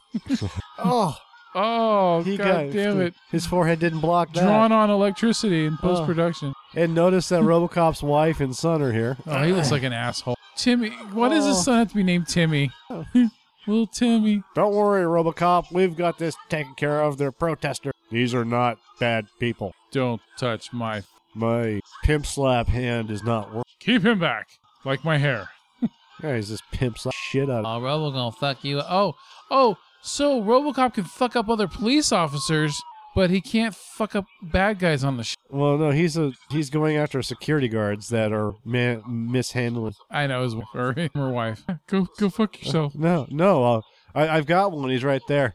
Oh, 0.79 1.17
Oh, 1.55 2.23
he 2.23 2.37
god 2.37 2.45
got 2.67 2.73
damn 2.73 3.01
it! 3.01 3.15
His 3.31 3.47
forehead 3.47 3.79
didn't 3.81 4.01
block 4.01 4.33
that. 4.35 4.43
Drawn 4.45 4.71
on 4.73 4.91
electricity 4.91 5.65
in 5.67 5.77
post 5.79 6.05
production. 6.05 6.53
And 6.75 6.95
notice 6.95 7.29
that 7.31 7.43
RoboCop's 7.43 8.03
wife 8.03 8.41
and 8.41 8.55
son 8.55 8.83
are 8.83 8.93
here. 8.93 9.17
Oh, 9.27 9.43
he 9.43 9.53
looks 9.53 9.71
like 9.71 9.83
an 9.83 9.93
asshole. 9.93 10.37
Timmy, 10.57 10.91
why 11.13 11.29
does 11.31 11.47
his 11.47 11.57
Oh. 11.59 11.63
son 11.63 11.79
have 11.79 11.89
to 11.91 11.95
be 11.95 12.03
named 12.03 12.29
Timmy? 12.29 12.71
Oh. 12.91 13.05
Little 13.67 13.87
Timmy. 13.87 14.43
Don't 14.55 14.73
worry, 14.75 15.03
RoboCop. 15.05 15.71
We've 15.73 15.95
got 15.97 16.19
this 16.19 16.35
taken 16.49 16.75
care 16.75 17.03
of. 17.03 17.19
They're 17.19 17.33
protester. 17.33 17.93
These 18.11 18.35
are 18.35 18.45
not 18.45 18.79
bad 18.99 19.27
people. 19.39 19.75
Don't 19.93 20.23
touch 20.39 20.73
my. 20.73 21.03
My 21.35 21.81
pimp 22.03 22.25
slap 22.27 22.69
hand 22.69 23.11
is 23.11 23.23
not 23.23 23.49
working. 23.49 23.63
Keep 23.81 24.05
him 24.07 24.19
back, 24.19 24.49
like 24.85 25.05
my 25.05 25.19
hair. 25.19 25.49
Yeah, 26.21 26.33
this 26.33 26.61
pimp 26.73 26.99
slap 26.99 27.15
shit 27.15 27.49
out 27.49 27.65
of 27.65 27.67
Oh, 27.67 27.81
Robo 27.81 28.11
gonna 28.11 28.33
fuck 28.33 28.65
you. 28.65 28.81
Oh, 28.81 29.15
oh. 29.53 29.77
So 30.03 30.41
RoboCop 30.43 30.95
can 30.95 31.05
fuck 31.05 31.37
up 31.37 31.49
other 31.49 31.69
police 31.69 32.13
officers, 32.13 32.81
but 33.15 33.31
he 33.31 33.41
can't 33.41 33.75
fuck 33.75 34.15
up 34.15 34.25
bad 34.43 34.79
guys 34.79 35.05
on 35.05 35.17
the. 35.17 35.25
Sh- 35.25 35.35
Well, 35.51 35.77
no, 35.77 35.91
he's 35.91 36.17
a 36.17 36.33
he's 36.51 36.71
going 36.71 36.97
after 36.97 37.21
security 37.23 37.69
guards 37.69 38.09
that 38.09 38.33
are 38.33 38.53
man, 38.65 39.03
mishandling. 39.07 39.95
I 40.11 40.27
know 40.27 40.43
his 40.45 40.55
wife 40.55 40.67
or 40.75 40.93
him 40.95 41.11
or 41.15 41.31
wife. 41.31 41.65
Go, 41.89 42.07
go 42.19 42.31
fuck 42.31 42.61
yourself. 42.63 42.95
No, 42.95 43.27
no, 43.31 43.65
uh, 43.65 43.81
I, 44.15 44.29
I've 44.29 44.47
got 44.47 44.73
one. 44.73 44.89
He's 44.91 45.05
right 45.05 45.23
there. 45.29 45.55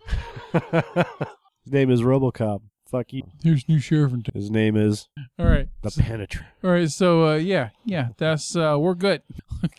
His 1.64 1.72
name 1.72 1.90
is 1.90 2.02
RoboCop. 2.02 2.60
Fuck 2.94 3.12
you. 3.12 3.24
Here's 3.44 3.68
new 3.68 3.80
sheriff. 3.80 4.14
in 4.14 4.22
town. 4.22 4.34
His 4.36 4.52
name 4.52 4.78
is 4.78 5.08
All 5.40 5.48
right. 5.48 5.68
the 5.82 5.90
Penetrator. 5.90 6.46
All 6.64 6.70
right. 6.70 6.90
So 6.92 7.28
uh, 7.28 7.36
yeah, 7.38 7.70
yeah. 7.86 8.10
That's 8.20 8.56
uh, 8.56 8.78
we're 8.80 8.94
good. 9.08 9.24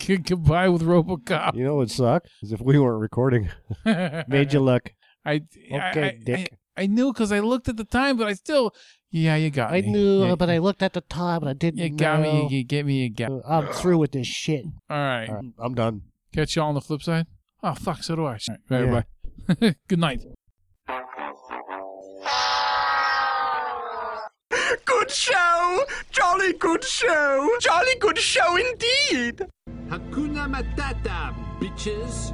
Goodbye 0.04 0.68
with 0.68 0.82
RoboCop. 0.82 1.54
You 1.54 1.62
know 1.62 1.74
what 1.74 1.78
would 1.78 1.90
suck 1.92 2.24
is 2.42 2.50
if 2.52 2.60
we 2.60 2.76
weren't 2.76 3.00
recording. 3.00 3.50
Made 3.84 4.52
you 4.52 4.58
look. 4.58 4.92
I 5.24 5.42
Okay, 5.72 5.78
I, 6.02 6.06
I, 6.06 6.18
Dick. 6.24 6.58
I, 6.76 6.82
I 6.82 6.86
knew 6.86 7.12
because 7.12 7.30
I 7.30 7.38
looked 7.38 7.68
at 7.68 7.76
the 7.76 7.84
time, 7.84 8.16
but 8.16 8.26
I 8.26 8.32
still. 8.32 8.74
Yeah, 9.12 9.36
you 9.36 9.50
got 9.50 9.70
me. 9.70 9.82
You, 10.28 10.34
but 10.34 10.50
I 10.50 10.58
looked 10.58 10.82
at 10.82 10.92
the 10.92 11.00
time 11.02 11.42
and 11.42 11.50
I 11.50 11.52
didn't 11.52 11.78
you 11.78 11.90
got 11.90 12.18
know. 12.20 12.32
me. 12.32 12.42
You, 12.50 12.58
you 12.58 12.64
get 12.64 12.84
me. 12.84 13.04
You 13.04 13.10
got. 13.10 13.30
I'm 13.48 13.68
through 13.68 13.98
with 13.98 14.10
this 14.10 14.26
shit. 14.26 14.64
All 14.90 14.96
right. 14.98 15.28
All 15.28 15.36
right, 15.36 15.44
I'm 15.60 15.74
done. 15.74 16.02
Catch 16.34 16.56
y'all 16.56 16.66
on 16.66 16.74
the 16.74 16.80
flip 16.80 17.00
side. 17.00 17.26
Oh 17.62 17.74
fuck, 17.74 18.02
so 18.02 18.16
do 18.16 18.24
I. 18.26 18.32
All 18.32 18.38
right, 18.48 18.68
bye, 18.68 18.80
Yeah. 18.80 19.02
bye. 19.60 19.74
Good 19.88 20.00
night. 20.00 20.22
Show! 25.14 25.84
Jolly 26.10 26.52
good 26.54 26.84
show! 26.84 27.48
Jolly 27.60 27.94
good 28.00 28.18
show 28.18 28.56
indeed! 28.56 29.46
Hakuna 29.88 30.48
Matata, 30.52 31.34
bitches. 31.60 32.32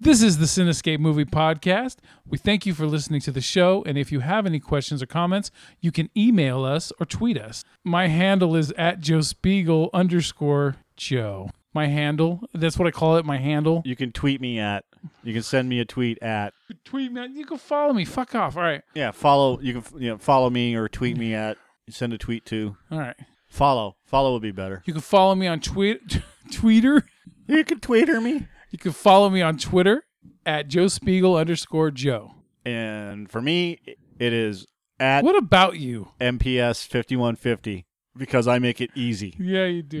This 0.00 0.20
is 0.20 0.38
the 0.38 0.46
Cinescape 0.46 0.98
Movie 0.98 1.24
Podcast. 1.24 1.98
We 2.26 2.36
thank 2.36 2.66
you 2.66 2.74
for 2.74 2.86
listening 2.86 3.20
to 3.20 3.30
the 3.30 3.40
show, 3.40 3.84
and 3.86 3.96
if 3.96 4.10
you 4.10 4.18
have 4.18 4.46
any 4.46 4.58
questions 4.58 5.00
or 5.00 5.06
comments, 5.06 5.52
you 5.80 5.92
can 5.92 6.10
email 6.16 6.64
us 6.64 6.92
or 6.98 7.06
tweet 7.06 7.38
us. 7.38 7.62
My 7.84 8.08
handle 8.08 8.56
is 8.56 8.72
at 8.72 8.98
Joe 8.98 9.20
Spiegel 9.20 9.90
underscore 9.94 10.74
Joe. 10.96 11.50
My 11.74 11.86
handle. 11.86 12.42
That's 12.54 12.78
what 12.78 12.86
I 12.86 12.90
call 12.90 13.16
it. 13.16 13.24
My 13.24 13.38
handle. 13.38 13.82
You 13.84 13.96
can 13.96 14.12
tweet 14.12 14.40
me 14.40 14.58
at. 14.58 14.84
You 15.24 15.32
can 15.32 15.42
send 15.42 15.68
me 15.68 15.80
a 15.80 15.84
tweet 15.84 16.22
at. 16.22 16.52
Tweet 16.84 17.12
me. 17.12 17.26
You 17.32 17.46
can 17.46 17.58
follow 17.58 17.92
me. 17.92 18.04
Fuck 18.04 18.34
off. 18.34 18.56
All 18.56 18.62
right. 18.62 18.82
Yeah, 18.94 19.10
follow. 19.10 19.58
You 19.60 19.80
can 19.80 20.00
you 20.02 20.10
know 20.10 20.18
follow 20.18 20.50
me 20.50 20.74
or 20.74 20.88
tweet 20.88 21.16
me 21.16 21.34
at. 21.34 21.56
Send 21.88 22.12
a 22.12 22.18
tweet 22.18 22.44
to. 22.46 22.76
All 22.90 22.98
right. 22.98 23.16
Follow. 23.48 23.96
Follow 24.04 24.32
would 24.34 24.42
be 24.42 24.52
better. 24.52 24.82
You 24.86 24.92
can 24.92 25.02
follow 25.02 25.34
me 25.34 25.46
on 25.46 25.60
tweet 25.60 26.22
Twitter. 26.52 27.04
You 27.46 27.64
can 27.64 27.80
tweeter 27.80 28.22
me. 28.22 28.46
You 28.70 28.78
can 28.78 28.92
follow 28.92 29.28
me 29.28 29.42
on 29.42 29.58
Twitter 29.58 30.04
at 30.46 30.68
Joe 30.68 30.88
Spiegel 30.88 31.36
underscore 31.36 31.90
Joe. 31.90 32.34
And 32.64 33.30
for 33.30 33.42
me, 33.42 33.80
it 34.18 34.32
is 34.32 34.66
at 35.00 35.24
What 35.24 35.36
about 35.36 35.78
you? 35.78 36.08
MPS 36.20 36.86
fifty 36.86 37.16
one 37.16 37.36
fifty 37.36 37.86
because 38.16 38.46
I 38.46 38.58
make 38.58 38.80
it 38.80 38.90
easy. 38.94 39.34
Yeah, 39.38 39.66
you 39.66 39.82
do. 39.82 40.00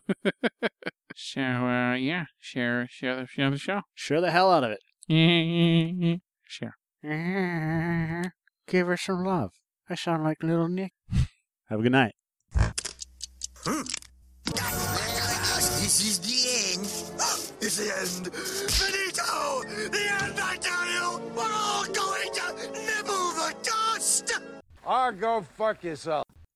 So, 1.18 1.40
uh, 1.40 1.94
yeah, 1.94 2.26
share, 2.38 2.86
share 2.90 3.16
the, 3.16 3.26
share 3.26 3.50
the 3.50 3.56
show. 3.56 3.80
Share 3.94 4.20
the 4.20 4.30
hell 4.30 4.52
out 4.52 4.64
of 4.64 4.72
it. 4.72 4.82
share. 6.46 6.76
Give 8.68 8.86
her 8.86 8.98
some 8.98 9.24
love. 9.24 9.52
I 9.88 9.94
sound 9.94 10.24
like 10.24 10.42
little 10.42 10.68
Nick. 10.68 10.92
Have 11.70 11.80
a 11.80 11.82
good 11.82 11.92
night. 11.92 12.12
This 15.80 16.04
is 16.04 16.18
the 16.18 16.36
end. 16.74 16.86
It's 17.58 17.78
the 17.78 17.84
end. 17.84 18.30
Finito! 18.36 19.62
The 19.88 20.04
end, 20.22 20.38
I 20.38 20.56
tell 20.60 20.86
you! 20.86 21.32
We're 21.34 21.50
all 21.50 21.84
going 21.86 22.30
to 22.34 22.52
nibble 22.72 23.32
the 23.32 23.54
dust! 23.62 24.30
Or 24.84 25.10
go 25.12 25.40
fuck 25.56 25.82
yourself. 25.82 26.26